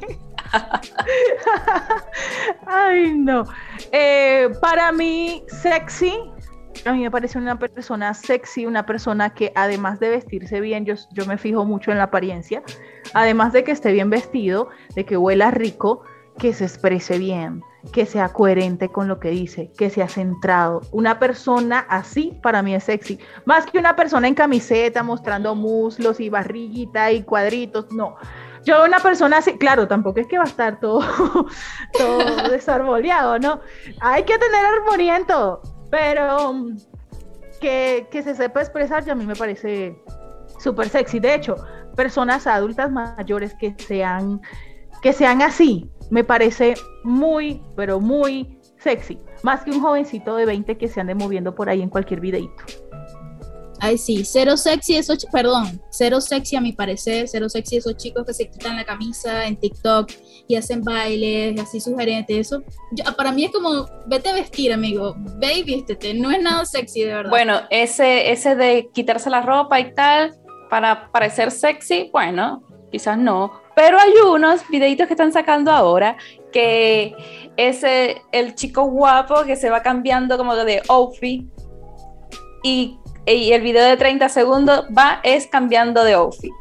Ay, 2.65 3.13
no. 3.15 3.43
Eh, 3.91 4.49
para 4.61 4.91
mí, 4.91 5.43
sexy, 5.47 6.13
a 6.85 6.93
mí 6.93 7.01
me 7.01 7.11
parece 7.11 7.37
una 7.37 7.57
persona 7.57 8.13
sexy, 8.13 8.65
una 8.65 8.85
persona 8.85 9.33
que 9.33 9.51
además 9.55 9.99
de 9.99 10.09
vestirse 10.09 10.59
bien, 10.59 10.85
yo, 10.85 10.95
yo 11.11 11.25
me 11.25 11.37
fijo 11.37 11.65
mucho 11.65 11.91
en 11.91 11.97
la 11.97 12.05
apariencia, 12.05 12.63
además 13.13 13.53
de 13.53 13.63
que 13.63 13.71
esté 13.71 13.91
bien 13.91 14.09
vestido, 14.09 14.69
de 14.95 15.05
que 15.05 15.17
huela 15.17 15.51
rico, 15.51 16.03
que 16.37 16.53
se 16.53 16.65
exprese 16.65 17.17
bien, 17.17 17.61
que 17.91 18.05
sea 18.05 18.29
coherente 18.29 18.89
con 18.89 19.07
lo 19.07 19.19
que 19.19 19.29
dice, 19.29 19.71
que 19.77 19.89
sea 19.89 20.07
centrado. 20.07 20.81
Una 20.91 21.19
persona 21.19 21.85
así 21.89 22.37
para 22.41 22.61
mí 22.61 22.75
es 22.75 22.85
sexy. 22.85 23.19
Más 23.45 23.65
que 23.65 23.77
una 23.77 23.95
persona 23.95 24.27
en 24.27 24.35
camiseta 24.35 25.03
mostrando 25.03 25.55
muslos 25.55 26.19
y 26.19 26.29
barriguita 26.29 27.11
y 27.11 27.23
cuadritos, 27.23 27.91
no. 27.91 28.15
Yo 28.63 28.83
una 28.83 28.99
persona 28.99 29.37
así, 29.37 29.57
claro, 29.57 29.87
tampoco 29.87 30.19
es 30.19 30.27
que 30.27 30.37
va 30.37 30.45
a 30.45 30.47
estar 30.47 30.79
todo, 30.79 31.01
todo 31.97 33.39
¿no? 33.39 33.61
Hay 34.01 34.23
que 34.23 34.37
tener 34.39 34.65
armonía 34.65 35.17
en 35.17 35.27
todo, 35.27 35.61
pero 35.91 36.55
que, 37.61 38.07
que 38.09 38.23
se 38.23 38.33
sepa 38.33 38.61
expresar, 38.61 39.05
ya 39.05 39.13
a 39.13 39.15
mí 39.15 39.25
me 39.25 39.35
parece 39.35 39.95
súper 40.59 40.89
sexy. 40.89 41.19
De 41.19 41.35
hecho, 41.35 41.55
personas 41.95 42.47
adultas 42.47 42.91
mayores 42.91 43.53
que 43.53 43.75
sean, 43.77 44.41
que 45.03 45.13
sean 45.13 45.43
así, 45.43 45.89
me 46.09 46.23
parece 46.23 46.75
muy, 47.03 47.61
pero 47.75 47.99
muy 47.99 48.59
sexy. 48.77 49.17
Más 49.43 49.63
que 49.63 49.71
un 49.71 49.81
jovencito 49.81 50.35
de 50.35 50.45
20 50.45 50.77
que 50.77 50.87
se 50.87 50.99
ande 50.99 51.15
moviendo 51.15 51.55
por 51.55 51.69
ahí 51.69 51.81
en 51.81 51.89
cualquier 51.89 52.19
videito. 52.19 52.63
Ay, 53.79 53.97
sí, 53.97 54.23
cero 54.23 54.55
sexy 54.55 54.95
esos, 54.95 55.25
perdón, 55.31 55.81
cero 55.89 56.21
sexy 56.21 56.55
a 56.55 56.61
mi 56.61 56.71
parecer, 56.71 57.27
cero 57.27 57.49
sexy 57.49 57.77
esos 57.77 57.97
chicos 57.97 58.25
que 58.25 58.33
se 58.33 58.49
quitan 58.49 58.77
la 58.77 58.85
camisa 58.85 59.45
en 59.45 59.57
TikTok 59.57 60.11
y 60.47 60.55
hacen 60.55 60.81
bailes 60.81 61.59
así 61.59 61.79
sugerentes, 61.81 62.37
eso, 62.37 62.63
para 63.17 63.31
mí 63.31 63.45
es 63.45 63.51
como, 63.51 63.85
vete 64.07 64.29
a 64.29 64.33
vestir, 64.33 64.71
amigo, 64.71 65.15
ve 65.37 65.55
y 65.55 65.63
vístete, 65.63 66.13
no 66.13 66.31
es 66.31 66.41
nada 66.41 66.65
sexy, 66.65 67.03
de 67.03 67.13
verdad. 67.13 67.29
Bueno, 67.29 67.61
ese, 67.69 68.31
ese 68.31 68.55
de 68.55 68.89
quitarse 68.93 69.29
la 69.29 69.41
ropa 69.41 69.79
y 69.79 69.93
tal, 69.93 70.33
para 70.69 71.11
parecer 71.11 71.51
sexy, 71.51 72.09
bueno, 72.11 72.63
quizás 72.91 73.17
no, 73.17 73.51
pero 73.75 73.99
hay 73.99 74.13
unos 74.25 74.67
videitos 74.69 75.07
que 75.07 75.13
están 75.13 75.31
sacando 75.33 75.71
ahora 75.71 76.17
que 76.51 77.15
es 77.57 77.83
el 78.31 78.55
chico 78.55 78.83
guapo 78.83 79.43
que 79.43 79.55
se 79.55 79.69
va 79.69 79.81
cambiando 79.81 80.37
como 80.37 80.55
de 80.55 80.81
outfit 80.87 81.45
y, 82.63 82.97
y 83.25 83.51
el 83.51 83.61
video 83.61 83.85
de 83.85 83.97
30 83.97 84.29
segundos 84.29 84.85
va 84.97 85.19
es 85.23 85.47
cambiando 85.47 86.03
de 86.03 86.13
outfit. 86.13 86.53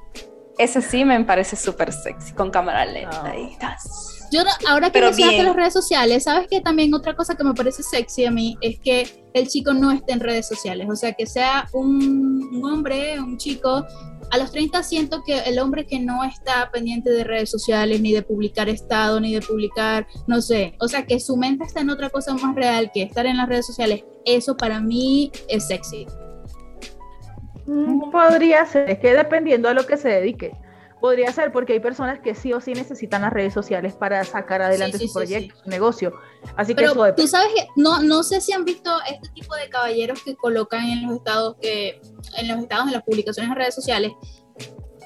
Ese 0.58 0.82
sí 0.82 1.04
me 1.04 1.24
parece 1.24 1.56
súper 1.56 1.92
sexy, 1.92 2.32
con 2.32 2.50
cámara 2.50 2.84
lenta 2.84 3.34
y 3.36 3.52
estás. 3.52 4.28
Yo 4.30 4.42
ahora 4.68 4.90
que 4.90 5.00
mencionaste 5.00 5.42
las 5.44 5.54
redes 5.54 5.72
sociales, 5.72 6.24
sabes 6.24 6.48
que 6.48 6.60
también 6.60 6.92
otra 6.92 7.14
cosa 7.14 7.36
que 7.36 7.44
me 7.44 7.54
parece 7.54 7.84
sexy 7.84 8.24
a 8.24 8.30
mí 8.32 8.56
es 8.60 8.80
que 8.80 9.28
el 9.32 9.46
chico 9.46 9.72
no 9.72 9.92
esté 9.92 10.12
en 10.12 10.20
redes 10.20 10.48
sociales, 10.48 10.88
o 10.90 10.96
sea, 10.96 11.12
que 11.12 11.26
sea 11.26 11.68
un, 11.72 12.50
un 12.52 12.64
hombre, 12.64 13.20
un 13.20 13.36
chico 13.36 13.84
a 14.30 14.38
los 14.38 14.50
30 14.52 14.82
siento 14.82 15.22
que 15.24 15.40
el 15.40 15.58
hombre 15.58 15.86
que 15.86 16.00
no 16.00 16.24
está 16.24 16.70
pendiente 16.72 17.10
de 17.10 17.24
redes 17.24 17.50
sociales, 17.50 18.00
ni 18.00 18.12
de 18.12 18.22
publicar 18.22 18.68
estado, 18.68 19.20
ni 19.20 19.34
de 19.34 19.40
publicar, 19.40 20.06
no 20.26 20.40
sé, 20.40 20.74
o 20.80 20.88
sea, 20.88 21.06
que 21.06 21.20
su 21.20 21.36
mente 21.36 21.64
está 21.64 21.80
en 21.80 21.90
otra 21.90 22.10
cosa 22.10 22.34
más 22.34 22.54
real 22.54 22.90
que 22.92 23.02
estar 23.02 23.26
en 23.26 23.36
las 23.36 23.48
redes 23.48 23.66
sociales, 23.66 24.04
eso 24.24 24.56
para 24.56 24.80
mí 24.80 25.30
es 25.48 25.66
sexy. 25.66 26.06
Podría 28.12 28.66
ser, 28.66 28.90
es 28.90 28.98
que 28.98 29.14
dependiendo 29.14 29.68
a 29.68 29.74
lo 29.74 29.86
que 29.86 29.96
se 29.96 30.08
dedique. 30.08 30.52
Podría 31.04 31.30
ser 31.34 31.52
porque 31.52 31.74
hay 31.74 31.80
personas 31.80 32.20
que 32.20 32.34
sí 32.34 32.54
o 32.54 32.62
sí 32.62 32.72
necesitan 32.72 33.20
las 33.20 33.30
redes 33.30 33.52
sociales 33.52 33.92
para 33.92 34.24
sacar 34.24 34.62
adelante 34.62 34.98
su 34.98 35.12
proyecto, 35.12 35.54
su 35.62 35.68
negocio. 35.68 36.14
Así 36.56 36.74
que 36.74 36.84
eso 36.84 37.14
tú 37.14 37.28
sabes 37.28 37.48
que 37.54 37.66
no, 37.76 38.02
no 38.02 38.22
sé 38.22 38.40
si 38.40 38.54
han 38.54 38.64
visto 38.64 38.90
este 39.06 39.28
tipo 39.34 39.54
de 39.54 39.68
caballeros 39.68 40.22
que 40.24 40.34
colocan 40.34 40.82
en 40.88 41.06
los 41.06 41.16
estados 41.16 41.56
que 41.60 42.00
en 42.38 42.48
los 42.48 42.58
estados 42.58 42.86
en 42.86 42.94
las 42.94 43.02
publicaciones 43.02 43.50
en 43.50 43.54
redes 43.54 43.74
sociales 43.74 44.12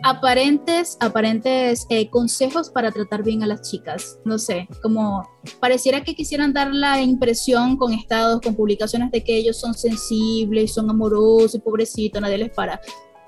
aparentes 0.04 0.96
aparentes 1.00 1.84
eh, 1.90 2.08
consejos 2.10 2.70
para 2.70 2.92
tratar 2.92 3.24
bien 3.24 3.42
a 3.42 3.48
las 3.48 3.68
chicas. 3.68 4.20
No 4.24 4.38
sé, 4.38 4.68
como 4.82 5.28
pareciera 5.58 6.04
que 6.04 6.14
quisieran 6.14 6.52
dar 6.52 6.72
la 6.72 7.00
impresión 7.00 7.76
con 7.76 7.92
estados, 7.92 8.40
con 8.40 8.54
publicaciones 8.54 9.10
de 9.10 9.24
que 9.24 9.36
ellos 9.36 9.58
son 9.58 9.74
sensibles, 9.74 10.74
son 10.74 10.90
amorosos 10.90 11.56
y 11.56 11.58
pobrecitos, 11.58 12.22
nadie 12.22 12.38
les 12.38 12.50
para. 12.50 12.80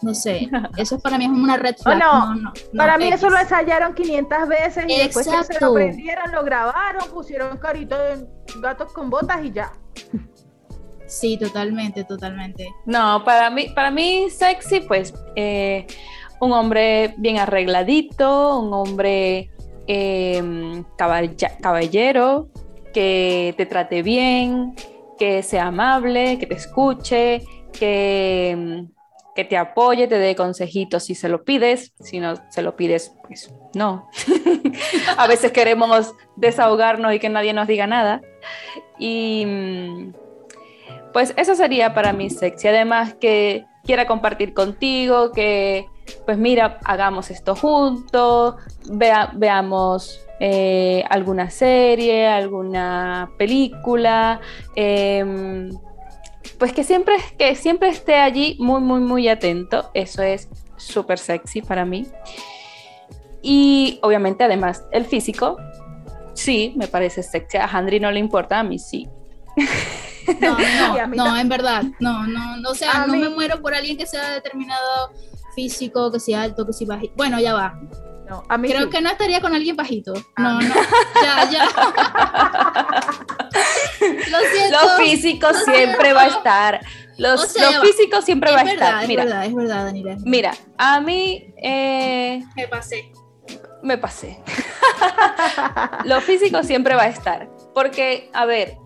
No 0.02 0.14
sé, 0.14 0.48
eso 0.76 0.98
para 0.98 1.18
mí 1.18 1.24
es 1.26 1.30
una 1.30 1.56
red 1.56 1.76
flag. 1.76 1.98
no, 1.98 2.34
no, 2.34 2.52
para 2.76 2.96
mí 2.96 3.08
eso 3.08 3.28
lo 3.28 3.38
ensayaron 3.38 3.94
500 3.94 4.48
veces 4.48 4.84
y 4.88 4.96
después 4.96 5.28
que 5.28 5.44
se 5.44 5.60
lo 5.60 5.72
aprendieron, 5.72 6.32
lo 6.32 6.42
grabaron, 6.42 7.10
pusieron 7.10 7.58
carito 7.58 7.98
de 7.98 8.26
gatos 8.60 8.92
con 8.92 9.10
botas 9.10 9.44
y 9.44 9.52
ya. 9.52 9.72
Sí, 11.06 11.36
totalmente, 11.36 12.04
totalmente. 12.04 12.72
No, 12.86 13.24
para 13.24 13.50
mí, 13.50 13.66
para 13.74 13.90
mí 13.90 14.30
sexy, 14.30 14.80
pues 14.80 15.12
eh, 15.34 15.86
un 16.40 16.52
hombre 16.52 17.14
bien 17.18 17.38
arregladito, 17.38 18.60
un 18.60 18.72
hombre 18.72 19.50
em, 19.88 20.84
caballero, 20.96 22.48
que 22.94 23.54
te 23.56 23.66
trate 23.66 24.02
bien, 24.02 24.74
que 25.18 25.42
sea 25.42 25.66
amable, 25.66 26.38
que 26.38 26.46
te 26.46 26.54
escuche, 26.54 27.42
que 27.72 28.50
em, 28.50 28.88
te 29.44 29.56
apoye, 29.56 30.06
te 30.06 30.18
dé 30.18 30.34
consejitos 30.36 31.04
si 31.04 31.14
se 31.14 31.28
lo 31.28 31.44
pides, 31.44 31.92
si 32.00 32.20
no 32.20 32.34
se 32.50 32.62
lo 32.62 32.76
pides, 32.76 33.12
pues 33.26 33.52
no. 33.74 34.08
a 35.16 35.26
veces 35.26 35.52
queremos 35.52 36.14
desahogarnos 36.36 37.14
y 37.14 37.18
que 37.18 37.28
nadie 37.28 37.52
nos 37.52 37.66
diga 37.66 37.86
nada. 37.86 38.22
Y 38.98 39.44
mm, 39.46 40.12
pues 41.12 41.34
eso 41.36 41.54
sería 41.54 41.94
para 41.94 42.12
mí 42.12 42.30
sexy. 42.30 42.68
Además 42.68 43.14
que 43.14 43.66
quiera 43.84 44.06
compartir 44.06 44.54
contigo, 44.54 45.32
que 45.32 45.86
pues 46.26 46.38
mira, 46.38 46.78
hagamos 46.84 47.30
esto 47.30 47.54
juntos, 47.54 48.56
veamos 48.88 50.20
eh, 50.40 51.04
alguna 51.08 51.50
serie, 51.50 52.26
alguna 52.26 53.30
película. 53.38 54.40
Em, 54.74 55.70
pues 56.60 56.74
que 56.74 56.84
siempre, 56.84 57.14
que 57.38 57.56
siempre 57.56 57.88
esté 57.88 58.16
allí 58.16 58.56
muy, 58.60 58.82
muy, 58.82 59.00
muy 59.00 59.26
atento. 59.28 59.90
Eso 59.94 60.22
es 60.22 60.46
súper 60.76 61.18
sexy 61.18 61.62
para 61.62 61.86
mí. 61.86 62.06
Y 63.42 63.98
obviamente 64.02 64.44
además 64.44 64.84
el 64.92 65.06
físico, 65.06 65.56
sí, 66.34 66.74
me 66.76 66.86
parece 66.86 67.22
sexy. 67.22 67.56
A 67.56 67.64
Handry 67.64 67.98
no 67.98 68.12
le 68.12 68.20
importa, 68.20 68.60
a 68.60 68.62
mí 68.62 68.78
sí. 68.78 69.08
No, 70.38 70.58
no, 70.58 71.06
no, 71.16 71.36
en 71.38 71.48
verdad, 71.48 71.82
no, 71.98 72.26
no, 72.26 72.58
no, 72.58 72.70
o 72.70 72.74
sea, 72.74 73.04
A 73.04 73.06
no 73.06 73.16
me 73.16 73.30
muero 73.30 73.62
por 73.62 73.74
alguien 73.74 73.96
que 73.96 74.06
sea 74.06 74.30
determinado 74.30 75.12
físico, 75.54 76.12
que 76.12 76.20
sea 76.20 76.42
alto, 76.42 76.66
que 76.66 76.74
sea 76.74 76.88
bajito. 76.88 77.14
Bueno, 77.16 77.40
ya 77.40 77.54
va. 77.54 77.80
No, 78.28 78.44
a 78.48 78.58
mí 78.58 78.68
Creo 78.68 78.84
sí. 78.84 78.90
que 78.90 79.00
no 79.00 79.08
estaría 79.08 79.40
con 79.40 79.54
alguien 79.54 79.76
bajito. 79.76 80.12
Ah. 80.36 80.42
No, 80.42 80.60
no. 80.60 80.74
Ya, 81.24 81.50
ya. 81.50 81.68
Lo 84.00 84.38
siento. 84.38 84.78
Lo 84.82 84.88
físico 85.04 85.48
lo 85.48 85.54
siempre 85.58 85.94
siento. 86.10 86.14
va 86.14 86.22
a 86.22 86.26
estar. 86.28 86.80
Los, 87.18 87.44
O 87.44 87.46
sea, 87.46 87.70
lo 87.72 87.82
físico 87.82 88.22
siempre 88.22 88.50
es 88.50 88.56
va 88.56 88.60
a 88.60 88.64
verdad, 88.64 88.86
estar. 88.88 89.02
es 89.02 89.08
Mira, 89.08 89.24
verdad, 89.24 89.44
es 89.44 89.54
verdad, 89.54 89.84
Daniela. 89.84 90.16
mira, 90.24 90.52
a 90.78 91.00
mí 91.00 91.52
eh, 91.62 92.42
Me 92.56 92.66
pasé. 92.68 93.12
me 93.82 93.98
pasé. 93.98 94.38
lo 96.04 96.20
físico 96.20 96.62
siempre 96.62 96.94
va 96.94 97.02
a 97.02 97.08
estar. 97.08 97.48
Porque, 97.74 98.30
a 98.32 98.46
ver, 98.46 98.76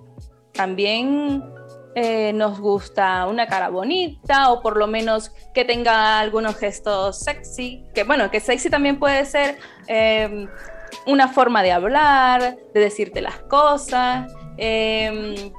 también 0.53 1.45
eh, 1.95 2.33
nos 2.35 2.59
gusta 2.59 3.27
una 3.27 3.47
cara 3.47 3.69
bonita 3.69 4.51
o 4.51 4.61
por 4.63 4.77
lo 4.77 4.87
menos 4.89 5.31
que 5.55 5.65
tenga 5.65 6.19
algunos 6.19 6.57
gestos 6.57 7.21
sexy. 7.21 7.85
Que 7.95 8.03
bueno, 8.05 8.31
que 8.31 8.41
sexy 8.41 8.69
también 8.69 8.99
puede 8.99 9.25
ser 9.27 9.59
eh, 9.87 10.47
una 11.07 11.29
forma 11.29 11.63
de 11.63 11.73
hablar, 11.73 12.57
de 12.75 12.81
decirte 12.81 13.21
las 13.21 13.39
cosas. 13.43 14.31
Eh, 14.59 15.53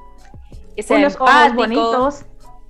que 0.74 0.82
sea 0.82 0.98
Unos 0.98 1.16
ojos 1.16 1.54
bonitos. 1.54 2.24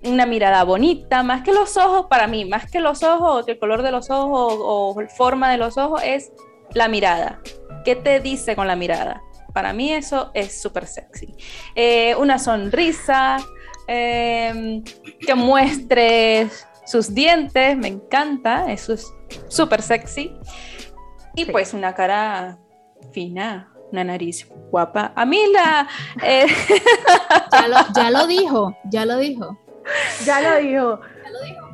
una 0.05 0.27
mirada 0.27 0.63
bonita, 0.65 1.23
más 1.23 1.43
que 1.43 1.53
los 1.53 1.77
ojos, 1.77 2.07
para 2.09 2.27
mí, 2.27 2.45
más 2.45 2.71
que 2.71 2.81
los 2.81 3.03
ojos, 3.03 3.45
que 3.47 3.53
el 3.53 3.59
color 3.59 3.83
de 3.83 3.91
los 3.91 4.11
ojos 4.11 4.55
o, 4.61 4.91
o 4.97 5.09
forma 5.09 5.51
de 5.51 5.57
los 5.57 5.77
ojos, 5.79 6.01
es 6.05 6.33
la 6.75 6.89
mirada. 6.89 7.41
¿Qué 7.85 7.97
te 7.97 8.21
dice 8.21 8.55
con 8.57 8.67
la 8.67 8.77
mirada? 8.77 9.23
Para 9.53 9.73
mí 9.73 9.93
eso 9.93 10.31
es 10.35 10.61
súper 10.61 10.87
sexy. 10.87 11.35
Eh, 11.75 12.15
una 12.17 12.39
sonrisa, 12.39 13.39
eh, 13.89 14.83
que 15.21 15.35
muestres 15.35 16.67
sus 16.85 17.15
dientes, 17.15 17.77
me 17.77 17.89
encanta, 17.89 18.71
eso 18.71 18.93
es 18.93 19.13
súper 19.49 19.83
sexy. 19.83 20.33
Y 21.35 21.45
Sí. 21.47 21.53
pues 21.53 21.75
una 21.75 21.95
cara 21.95 22.59
fina, 23.13 23.73
una 23.93 24.05
nariz 24.05 24.49
guapa. 24.71 25.13
A 25.15 25.25
mí 25.25 25.41
la... 25.53 25.89
eh, 26.23 26.47
Ya 27.53 27.69
lo, 27.69 27.77
ya 27.95 28.11
lo 28.11 28.27
dijo, 28.27 28.77
ya 28.91 29.05
lo 29.07 29.19
dijo. 29.19 29.59
Ya 30.25 30.41
lo 30.41 30.57
dijo. 30.59 31.01
Ya 31.01 31.31
lo 31.31 31.41
dijo. 31.45 31.67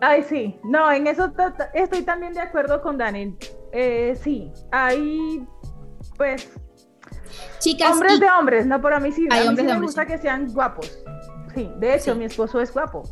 Ay, 0.00 0.22
sí. 0.22 0.58
No, 0.64 0.90
en 0.92 1.06
eso 1.06 1.32
estoy 1.74 2.02
también 2.02 2.32
de 2.32 2.40
acuerdo 2.40 2.80
con 2.82 2.98
Dani. 2.98 3.36
Eh, 3.72 4.16
sí, 4.22 4.52
hay, 4.70 5.44
pues, 6.16 6.48
Chicas, 7.58 7.92
hombres 7.92 8.16
y- 8.16 8.20
de 8.20 8.30
hombres, 8.30 8.66
no, 8.66 8.80
pero 8.80 8.96
a 8.96 9.00
mí 9.00 9.10
sí, 9.12 9.26
Hay 9.30 9.40
a 9.40 9.42
mí 9.42 9.48
hombres 9.48 9.62
sí 9.64 9.66
de 9.66 9.72
me 9.72 9.72
hombres, 9.76 9.88
gusta 9.88 10.02
sí. 10.02 10.08
que 10.08 10.18
sean 10.18 10.52
guapos. 10.52 10.98
Sí, 11.54 11.70
de 11.78 11.94
hecho, 11.94 12.12
Sí. 12.12 12.18
mi 12.18 12.24
esposo 12.26 12.60
es 12.60 12.72
guapo. 12.72 13.02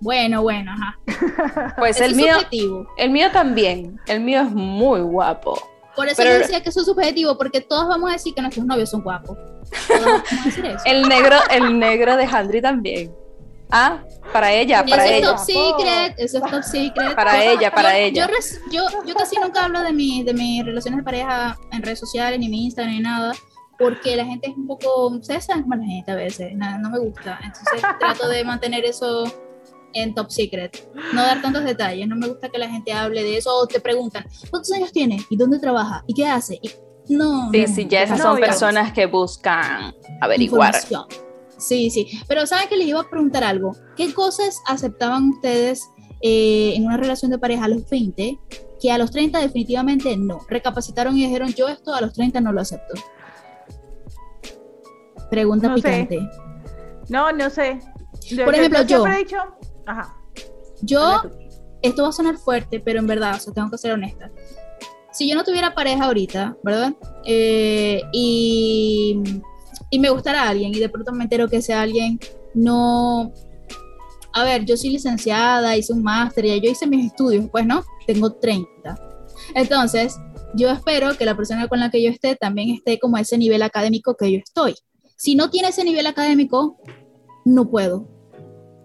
bueno, 0.00 0.42
bueno, 0.42 0.72
ajá. 0.72 1.74
pues 1.78 2.00
el 2.00 2.12
es 2.12 2.16
mío... 2.16 2.34
subjetivo. 2.34 2.86
El 2.96 3.10
mío 3.10 3.28
también. 3.32 3.98
El 4.06 4.20
mío 4.20 4.42
es 4.42 4.50
muy 4.50 5.00
guapo. 5.00 5.58
Por 6.00 6.08
eso 6.08 6.16
Pero- 6.16 6.32
yo 6.32 6.38
decía 6.38 6.62
que 6.62 6.70
eso 6.70 6.80
es 6.80 6.86
subjetivo, 6.86 7.36
porque 7.36 7.60
todos 7.60 7.86
vamos 7.88 8.08
a 8.08 8.14
decir 8.14 8.32
que 8.32 8.40
nuestros 8.40 8.64
novios 8.64 8.88
son 8.88 9.02
guapos. 9.02 9.36
Todos 9.86 10.02
vamos 10.04 10.22
a 10.32 10.44
decir 10.46 10.64
eso. 10.64 10.78
El 10.86 11.02
negro, 11.08 11.36
el 11.50 11.78
negro 11.78 12.16
de 12.16 12.24
Handry 12.24 12.62
también. 12.62 13.14
Ah, 13.70 13.98
para 14.32 14.50
ella, 14.50 14.82
para 14.84 15.04
eso 15.04 15.12
es 15.12 15.18
ella. 15.18 15.28
top 15.28 15.38
secret, 15.78 16.14
eso 16.16 16.38
es 16.38 16.50
top 16.50 16.62
secret. 16.62 17.14
Para 17.14 17.44
ella, 17.44 17.70
para 17.70 17.92
yo, 17.92 18.04
ella. 18.06 18.28
Yo, 18.72 19.14
casi 19.14 19.36
nunca 19.36 19.64
hablo 19.64 19.82
de, 19.82 19.92
mi, 19.92 20.22
de 20.24 20.32
mis 20.32 20.64
relaciones 20.64 20.98
de 20.98 21.04
pareja 21.04 21.58
en 21.70 21.82
redes 21.82 21.98
sociales, 22.00 22.40
ni 22.40 22.48
mi 22.48 22.64
Instagram, 22.64 22.94
ni 22.94 23.00
nada, 23.00 23.32
porque 23.78 24.16
la 24.16 24.24
gente 24.24 24.48
es 24.48 24.56
un 24.56 24.66
poco, 24.66 25.08
ustedes 25.08 25.44
saben 25.44 25.66
la 25.68 25.76
gente 25.84 26.10
a 26.10 26.14
veces, 26.14 26.52
no 26.54 26.90
me 26.90 26.98
gusta. 26.98 27.38
Entonces 27.44 27.82
trato 27.98 28.26
de 28.26 28.42
mantener 28.42 28.84
eso 28.86 29.24
en 29.94 30.14
top 30.14 30.30
secret, 30.30 30.88
no 31.12 31.22
dar 31.22 31.42
tantos 31.42 31.64
detalles, 31.64 32.06
no 32.08 32.16
me 32.16 32.28
gusta 32.28 32.48
que 32.48 32.58
la 32.58 32.68
gente 32.68 32.92
hable 32.92 33.22
de 33.22 33.36
eso 33.38 33.54
o 33.54 33.66
te 33.66 33.80
preguntan, 33.80 34.24
¿cuántos 34.50 34.70
años 34.72 34.92
tiene? 34.92 35.18
¿Y 35.30 35.36
dónde 35.36 35.58
trabaja? 35.58 36.04
¿Y 36.06 36.14
qué 36.14 36.26
hace? 36.26 36.58
Y, 36.62 36.70
no. 37.14 37.50
Sí, 37.50 37.60
no, 37.62 37.74
sí, 37.74 37.86
ya 37.88 38.02
esas 38.02 38.18
No, 38.18 38.24
son 38.24 38.36
digamos. 38.36 38.54
personas 38.56 38.92
que 38.92 39.06
buscan 39.06 39.94
averiguar. 40.20 40.74
Sí, 41.58 41.90
sí. 41.90 42.06
Pero 42.28 42.46
¿saben 42.46 42.68
que 42.68 42.76
les 42.76 42.86
iba 42.86 43.00
a 43.00 43.10
preguntar 43.10 43.42
algo? 43.44 43.74
¿Qué 43.96 44.14
cosas 44.14 44.60
aceptaban 44.66 45.30
ustedes 45.30 45.82
eh, 46.22 46.72
en 46.76 46.86
una 46.86 46.96
relación 46.96 47.30
de 47.30 47.38
pareja 47.38 47.64
a 47.64 47.68
los 47.68 47.88
20 47.90 48.38
que 48.80 48.90
a 48.92 48.96
los 48.98 49.10
30 49.10 49.40
definitivamente 49.40 50.16
no? 50.16 50.38
Recapacitaron 50.48 51.16
y 51.18 51.24
dijeron, 51.24 51.52
yo 51.52 51.68
esto 51.68 51.92
a 51.94 52.00
los 52.00 52.12
30 52.14 52.40
no 52.40 52.52
lo 52.52 52.60
acepto. 52.60 52.94
Pregunta 55.30 55.68
No 55.68 55.76
sé. 55.76 55.82
picante. 55.82 56.28
No, 57.08 57.32
no 57.32 57.50
sé. 57.50 57.80
Yo- 58.28 58.44
Por 58.44 58.54
ejemplo, 58.54 58.80
yo. 58.82 58.86
siempre 59.02 59.14
he 59.14 59.18
dicho, 59.24 59.36
ajá. 59.86 60.16
Yo, 60.82 61.22
esto 61.82 62.02
va 62.02 62.08
a 62.08 62.12
sonar 62.12 62.36
fuerte, 62.36 62.80
pero 62.80 62.98
en 63.00 63.06
verdad, 63.06 63.36
o 63.36 63.40
sea, 63.40 63.52
tengo 63.52 63.70
que 63.70 63.78
ser 63.78 63.92
honesta. 63.92 64.30
Si 65.12 65.28
yo 65.28 65.34
no 65.34 65.44
tuviera 65.44 65.74
pareja 65.74 66.04
ahorita, 66.04 66.56
¿verdad? 66.62 66.94
Eh, 67.24 68.02
y, 68.12 69.20
y 69.90 69.98
me 69.98 70.10
gustara 70.10 70.48
alguien 70.48 70.74
y 70.74 70.78
de 70.78 70.88
pronto 70.88 71.12
me 71.12 71.24
entero 71.24 71.48
que 71.48 71.56
ese 71.56 71.74
alguien 71.74 72.18
no... 72.54 73.32
A 74.32 74.44
ver, 74.44 74.64
yo 74.64 74.76
soy 74.76 74.90
licenciada, 74.90 75.76
hice 75.76 75.92
un 75.92 76.04
máster, 76.04 76.46
ya 76.46 76.56
yo 76.56 76.70
hice 76.70 76.86
mis 76.86 77.06
estudios, 77.06 77.48
pues 77.50 77.66
no, 77.66 77.82
tengo 78.06 78.32
30. 78.32 78.96
Entonces, 79.56 80.16
yo 80.54 80.70
espero 80.70 81.16
que 81.16 81.24
la 81.24 81.36
persona 81.36 81.66
con 81.66 81.80
la 81.80 81.90
que 81.90 82.00
yo 82.00 82.10
esté 82.10 82.36
también 82.36 82.70
esté 82.70 83.00
como 83.00 83.16
a 83.16 83.22
ese 83.22 83.36
nivel 83.36 83.62
académico 83.62 84.16
que 84.16 84.30
yo 84.30 84.38
estoy. 84.38 84.76
Si 85.16 85.34
no 85.34 85.50
tiene 85.50 85.68
ese 85.68 85.82
nivel 85.82 86.06
académico, 86.06 86.78
no 87.44 87.68
puedo 87.68 88.19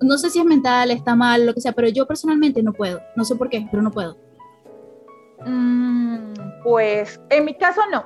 no 0.02 0.18
sé 0.18 0.30
si 0.30 0.40
es 0.40 0.46
mental, 0.46 0.92
está 0.92 1.16
mal, 1.16 1.46
lo 1.46 1.54
que 1.54 1.62
sea, 1.62 1.72
pero 1.72 1.88
yo 1.88 2.06
personalmente 2.06 2.62
no 2.64 2.74
puedo. 2.74 3.00
No 3.16 3.24
sé 3.26 3.36
por 3.36 3.50
qué, 3.50 3.68
pero 3.70 3.84
no 3.84 3.92
puedo. 3.92 4.18
Mm, 5.46 6.34
pues 6.64 7.20
en 7.30 7.46
mi 7.46 7.56
caso 7.58 7.82
no. 7.92 8.06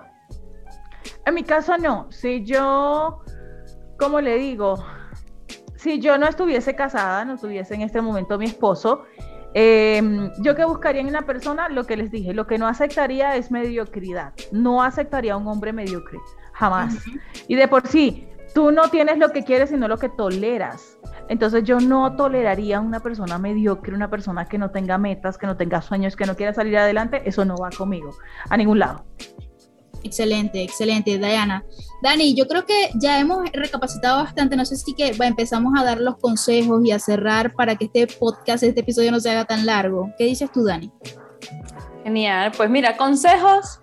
En 1.26 1.34
mi 1.34 1.44
caso 1.44 1.78
no. 1.78 2.08
Si 2.12 2.44
yo, 2.44 3.22
como 3.98 4.22
le 4.22 4.38
digo, 4.38 4.84
si 5.76 6.00
yo 6.00 6.18
no 6.18 6.28
estuviese 6.28 6.76
casada, 6.76 7.26
no 7.26 7.38
tuviese 7.38 7.76
en 7.76 7.82
este 7.82 8.02
momento 8.02 8.38
mi 8.38 8.46
esposo, 8.46 9.04
eh, 9.54 10.30
yo 10.40 10.56
que 10.56 10.66
buscaría 10.66 11.02
en 11.02 11.08
una 11.08 11.24
persona, 11.24 11.70
lo 11.70 11.86
que 11.86 11.98
les 11.98 12.12
dije, 12.12 12.34
lo 12.34 12.46
que 12.46 12.58
no 12.58 12.68
aceptaría 12.68 13.36
es 13.36 13.50
mediocridad. 13.50 14.34
No 14.52 14.84
aceptaría 14.84 15.34
a 15.34 15.38
un 15.38 15.48
hombre 15.48 15.74
mediocre, 15.74 16.20
jamás. 16.54 16.96
Y 17.48 17.56
de 17.56 17.68
por 17.68 17.88
sí, 17.88 18.28
tú 18.54 18.72
no 18.72 18.90
tienes 18.90 19.18
lo 19.18 19.30
que 19.30 19.44
quieres, 19.44 19.70
sino 19.70 19.88
lo 19.88 19.98
que 19.98 20.10
toleras. 20.10 20.98
Entonces 21.30 21.64
yo 21.64 21.80
no 21.80 22.16
toleraría 22.16 22.78
a 22.78 22.82
una 22.82 23.00
persona 23.00 23.38
mediocre, 23.38 23.96
una 23.96 24.10
persona 24.10 24.46
que 24.46 24.58
no 24.58 24.72
tenga 24.72 24.98
metas, 24.98 25.38
que 25.38 25.48
no 25.48 25.56
tenga 25.56 25.82
sueños, 25.82 26.16
que 26.16 26.26
no 26.26 26.36
quiera 26.36 26.54
salir 26.54 26.78
adelante. 26.78 27.22
Eso 27.26 27.46
no 27.46 27.56
va 27.56 27.70
conmigo, 27.70 28.16
a 28.50 28.58
ningún 28.58 28.80
lado. 28.80 29.06
Excelente, 30.04 30.64
excelente, 30.64 31.18
Diana. 31.18 31.64
Dani, 32.02 32.34
yo 32.34 32.48
creo 32.48 32.66
que 32.66 32.90
ya 32.96 33.20
hemos 33.20 33.50
recapacitado 33.52 34.24
bastante. 34.24 34.56
No 34.56 34.66
sé 34.66 34.76
si 34.76 34.94
que 34.94 35.14
va, 35.14 35.28
empezamos 35.28 35.74
a 35.78 35.84
dar 35.84 36.00
los 36.00 36.18
consejos 36.18 36.82
y 36.84 36.92
a 36.92 37.00
cerrar 37.00 37.54
para 37.54 37.76
que 37.76 37.86
este 37.86 38.08
podcast, 38.08 38.64
este 38.64 38.80
episodio 38.80 39.12
no 39.12 39.20
se 39.20 39.30
haga 39.30 39.46
tan 39.46 39.66
largo. 39.66 40.10
¿Qué 40.18 40.26
dices 40.26 40.52
tú, 40.52 40.64
Dani? 40.64 40.92
Genial. 42.04 42.52
Pues 42.56 42.70
mira, 42.70 42.98
consejos 42.98 43.82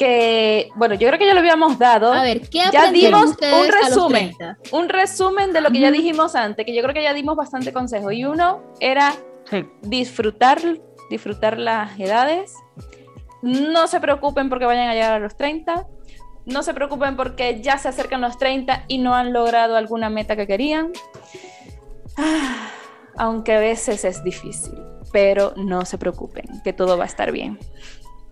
que, 0.00 0.70
bueno, 0.76 0.94
yo 0.94 1.06
creo 1.08 1.18
que 1.18 1.26
ya 1.26 1.34
lo 1.34 1.40
habíamos 1.40 1.78
dado. 1.78 2.10
A 2.14 2.22
ver, 2.22 2.40
¿qué 2.48 2.62
Ya 2.72 2.90
dimos 2.90 3.36
un 3.36 3.68
resumen. 3.70 4.34
30? 4.34 4.58
Un 4.72 4.88
resumen 4.88 5.52
de 5.52 5.60
lo 5.60 5.70
que 5.70 5.78
ya 5.78 5.90
dijimos 5.90 6.34
antes, 6.34 6.64
que 6.64 6.74
yo 6.74 6.80
creo 6.82 6.94
que 6.94 7.02
ya 7.02 7.12
dimos 7.12 7.36
bastante 7.36 7.70
consejo. 7.70 8.10
Y 8.10 8.24
uno 8.24 8.62
era 8.80 9.12
Sí. 9.50 9.66
disfrutar, 9.82 10.58
disfrutar 11.10 11.58
las 11.58 12.00
edades. 12.00 12.54
No 13.42 13.86
se 13.88 14.00
preocupen 14.00 14.48
porque 14.48 14.64
vayan 14.64 14.88
a 14.88 14.94
llegar 14.94 15.12
a 15.12 15.18
los 15.18 15.36
30. 15.36 15.86
No 16.46 16.62
se 16.62 16.72
preocupen 16.72 17.14
porque 17.16 17.60
ya 17.60 17.76
se 17.76 17.88
acercan 17.88 18.22
los 18.22 18.38
30 18.38 18.84
y 18.88 18.96
no 18.98 19.14
han 19.14 19.34
logrado 19.34 19.76
alguna 19.76 20.08
meta 20.08 20.34
que 20.34 20.46
querían. 20.46 20.92
Ah, 22.16 22.70
aunque 23.18 23.52
a 23.52 23.60
veces 23.60 24.06
es 24.06 24.24
difícil, 24.24 24.78
pero 25.12 25.52
no 25.56 25.84
se 25.84 25.98
preocupen, 25.98 26.46
que 26.64 26.72
todo 26.72 26.96
va 26.96 27.04
a 27.04 27.06
estar 27.06 27.32
bien. 27.32 27.58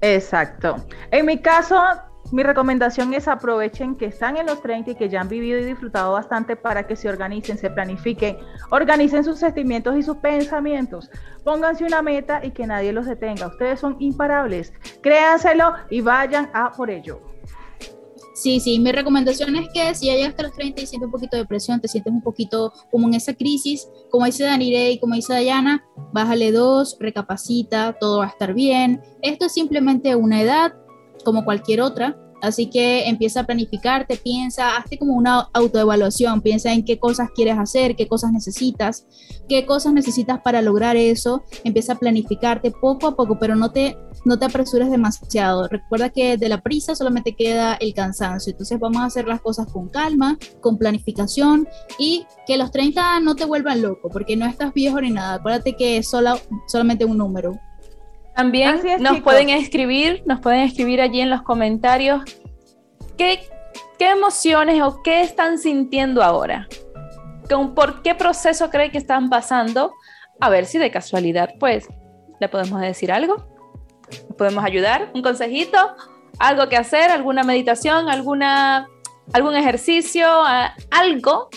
Exacto. 0.01 0.77
En 1.11 1.27
mi 1.27 1.39
caso, 1.39 1.81
mi 2.31 2.43
recomendación 2.43 3.15
es 3.15 3.27
aprovechen 3.27 3.97
que 3.97 4.07
están 4.07 4.37
en 4.37 4.47
los 4.47 4.61
30 4.61 4.91
y 4.91 4.95
que 4.97 5.09
ya 5.09 5.23
han 5.23 5.29
vivido 5.29 5.59
y 5.59 5.65
disfrutado 5.65 6.13
bastante 6.13 6.57
para 6.57 6.87
que 6.87 6.95
se 6.95 7.09
organicen, 7.09 7.57
se 7.57 7.71
planifiquen, 7.71 8.37
organicen 8.71 9.25
sus 9.25 9.39
sentimientos 9.39 9.97
y 9.97 10.03
sus 10.03 10.19
pensamientos. 10.19 11.11
Pónganse 11.43 11.85
una 11.85 12.03
meta 12.03 12.45
y 12.45 12.51
que 12.51 12.67
nadie 12.67 12.93
los 12.93 13.07
detenga. 13.07 13.47
Ustedes 13.47 13.81
son 13.81 13.97
imparables. 13.99 14.73
Créanselo 15.03 15.73
y 15.89 16.03
vayan 16.03 16.51
a 16.53 16.71
por 16.71 16.91
ello. 16.91 17.38
Sí, 18.41 18.61
sí, 18.61 18.79
mi 18.79 18.93
recomendación 18.93 19.57
es 19.57 19.69
que 19.75 19.93
si 19.97 20.07
ya 20.07 20.15
llegaste 20.15 20.43
a 20.43 20.45
los 20.45 20.55
30 20.55 20.81
y 20.81 20.87
sientes 20.87 21.07
un 21.07 21.11
poquito 21.11 21.37
de 21.37 21.45
presión, 21.45 21.81
te 21.81 21.89
sientes 21.89 22.13
un 22.13 22.23
poquito 22.23 22.73
como 22.89 23.09
en 23.09 23.15
esa 23.15 23.35
crisis, 23.35 23.89
como 24.13 24.27
dice 24.27 24.45
Dani 24.45 24.73
Rey, 24.73 25.01
como 25.01 25.17
dice 25.17 25.33
Dayana, 25.33 25.85
bájale 26.13 26.53
dos, 26.53 26.97
recapacita, 27.01 27.97
todo 27.99 28.19
va 28.19 28.27
a 28.27 28.29
estar 28.29 28.55
bien. 28.55 29.03
Esto 29.23 29.47
es 29.47 29.53
simplemente 29.53 30.15
una 30.15 30.41
edad 30.41 30.73
como 31.25 31.45
cualquier 31.45 31.81
otra, 31.81 32.17
Así 32.41 32.71
que 32.71 33.09
empieza 33.09 33.41
a 33.41 33.47
planificarte, 33.47 34.17
piensa, 34.17 34.77
hazte 34.77 34.99
como 34.99 35.15
una 35.15 35.49
autoevaluación, 35.53 36.41
piensa 36.41 36.73
en 36.73 36.85
qué 36.85 36.99
cosas 36.99 37.31
quieres 37.35 37.59
hacer, 37.59 37.97
qué 37.97 38.07
cosas 38.07 38.33
necesitas, 38.33 39.07
qué 39.49 39.67
cosas 39.67 39.93
necesitas 39.93 40.41
para 40.41 40.63
lograr 40.63 40.97
eso, 40.97 41.43
empieza 41.65 41.95
a 41.95 41.99
planificarte 41.99 42.71
poco 42.71 43.09
a 43.09 43.17
poco, 43.17 43.39
pero 43.39 43.57
no 43.57 43.73
te, 43.73 43.97
no 44.25 44.39
te 44.39 44.45
apresures 44.45 44.91
demasiado. 44.91 45.67
Recuerda 45.69 46.11
que 46.11 46.37
de 46.37 46.49
la 46.49 46.61
prisa 46.61 46.95
solamente 46.95 47.35
queda 47.35 47.75
el 47.75 47.93
cansancio, 47.93 48.53
entonces 48.53 48.79
vamos 48.79 49.03
a 49.03 49.07
hacer 49.07 49.27
las 49.27 49.41
cosas 49.41 49.67
con 49.73 49.89
calma, 49.89 50.39
con 50.61 50.79
planificación 50.79 51.67
y 51.99 52.25
que 52.47 52.57
los 52.57 52.71
30 52.71 53.21
no 53.21 53.35
te 53.35 53.45
vuelvan 53.45 53.83
loco, 53.83 54.09
porque 54.11 54.37
no 54.37 54.47
estás 54.47 54.73
viejo 54.73 55.01
ni 55.01 55.11
nada, 55.11 55.35
acuérdate 55.35 55.75
que 55.75 55.99
es 55.99 56.09
solo, 56.09 56.39
solamente 56.69 57.05
un 57.05 57.19
número. 57.19 57.59
También 58.39 58.81
nos 59.01 59.21
pueden 59.21 59.51
escribir, 59.51 60.23
nos 60.25 60.39
pueden 60.39 60.61
escribir 60.61 61.01
allí 61.01 61.21
en 61.21 61.29
los 61.29 61.43
comentarios 61.43 62.23
qué, 63.17 63.41
qué 63.99 64.11
emociones 64.11 64.81
o 64.81 65.03
qué 65.03 65.23
están 65.23 65.59
sintiendo 65.59 66.23
ahora. 66.23 66.69
Con, 67.51 67.75
¿Por 67.75 68.01
qué 68.03 68.15
proceso 68.15 68.71
creen 68.71 68.93
que 68.93 68.99
están 68.99 69.29
pasando? 69.29 69.93
A 70.39 70.51
ver 70.51 70.67
si 70.67 70.79
de 70.79 70.93
casualidad, 70.93 71.55
pues, 71.59 71.89
le 72.39 72.49
podemos 72.49 72.81
decir 72.81 73.11
algo. 73.11 73.45
podemos 74.37 74.65
ayudar? 74.65 75.11
¿Un 75.15 75.23
consejito? 75.23 75.97
¿Algo 76.39 76.69
que 76.69 76.77
hacer? 76.77 77.11
¿Alguna 77.11 77.43
meditación? 77.43 78.09
¿Alguna, 78.09 78.87
¿Algún 79.33 79.57
ejercicio? 79.57 80.29
¿Algo 80.93 81.49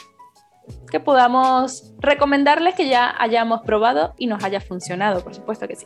que 0.89 0.99
podamos 0.99 1.93
recomendarles 1.99 2.73
que 2.73 2.89
ya 2.89 3.13
hayamos 3.19 3.61
probado 3.61 4.15
y 4.17 4.25
nos 4.25 4.43
haya 4.43 4.59
funcionado? 4.59 5.23
Por 5.23 5.35
supuesto 5.35 5.67
que 5.67 5.75
sí. 5.75 5.85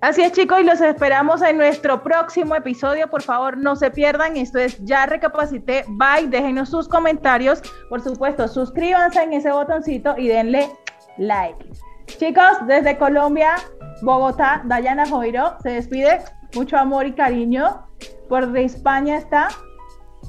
Así 0.00 0.22
es, 0.22 0.32
chicos, 0.32 0.60
y 0.60 0.64
los 0.64 0.80
esperamos 0.80 1.42
en 1.42 1.56
nuestro 1.56 2.04
próximo 2.04 2.54
episodio. 2.54 3.08
Por 3.08 3.20
favor, 3.20 3.56
no 3.56 3.74
se 3.74 3.90
pierdan. 3.90 4.36
Esto 4.36 4.60
es 4.60 4.78
Ya 4.84 5.06
Recapacité. 5.06 5.84
Bye. 5.88 6.28
Déjenos 6.28 6.68
sus 6.68 6.86
comentarios. 6.86 7.60
Por 7.88 8.00
supuesto, 8.00 8.46
suscríbanse 8.46 9.20
en 9.20 9.32
ese 9.32 9.50
botoncito 9.50 10.14
y 10.16 10.28
denle 10.28 10.70
like. 11.16 11.66
Chicos, 12.06 12.64
desde 12.68 12.96
Colombia, 12.96 13.56
Bogotá, 14.02 14.62
Dayana 14.64 15.04
Joiro 15.04 15.56
se 15.64 15.70
despide. 15.70 16.22
Mucho 16.54 16.76
amor 16.76 17.06
y 17.06 17.12
cariño. 17.12 17.84
Por 18.28 18.52
de 18.52 18.64
España 18.64 19.18
está. 19.18 19.48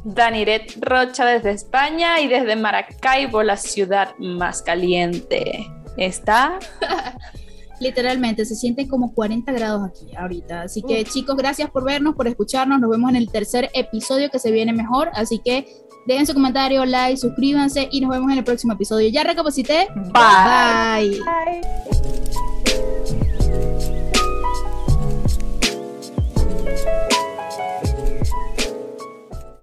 Daniret 0.04 0.78
Rocha 0.82 1.26
desde 1.26 1.52
España 1.52 2.20
y 2.20 2.28
desde 2.28 2.56
Maracaibo, 2.56 3.44
la 3.44 3.56
ciudad 3.56 4.16
más 4.18 4.64
caliente. 4.64 5.68
Está. 5.96 6.58
Literalmente, 7.80 8.46
se 8.46 8.56
sienten 8.56 8.88
como 8.88 9.14
40 9.14 9.52
grados 9.52 9.90
aquí 9.90 10.16
ahorita. 10.16 10.64
Así 10.64 10.82
que 10.82 11.04
chicos, 11.06 11.36
gracias 11.38 11.70
por 11.70 11.84
vernos, 11.84 12.16
por 12.16 12.28
escucharnos. 12.28 12.80
Nos 12.80 12.90
vemos 12.90 13.10
en 13.10 13.16
el 13.16 13.30
tercer 13.30 13.70
episodio 13.74 14.30
que 14.30 14.40
se 14.40 14.52
viene 14.52 14.74
mejor. 14.74 15.10
Así 15.14 15.40
que 15.40 15.66
dejen 16.06 16.26
su 16.26 16.34
comentario, 16.34 16.86
like, 16.86 17.18
suscríbanse 17.18 17.88
y 17.92 18.02
nos 18.02 18.12
vemos 18.12 18.32
en 18.32 18.40
el 18.40 18.44
próximo 18.44 18.74
episodio. 18.74 19.10
Ya 19.10 19.24
recapacité. 19.24 19.88
Bye. 20.14 21.20
Bye. 21.20 22.59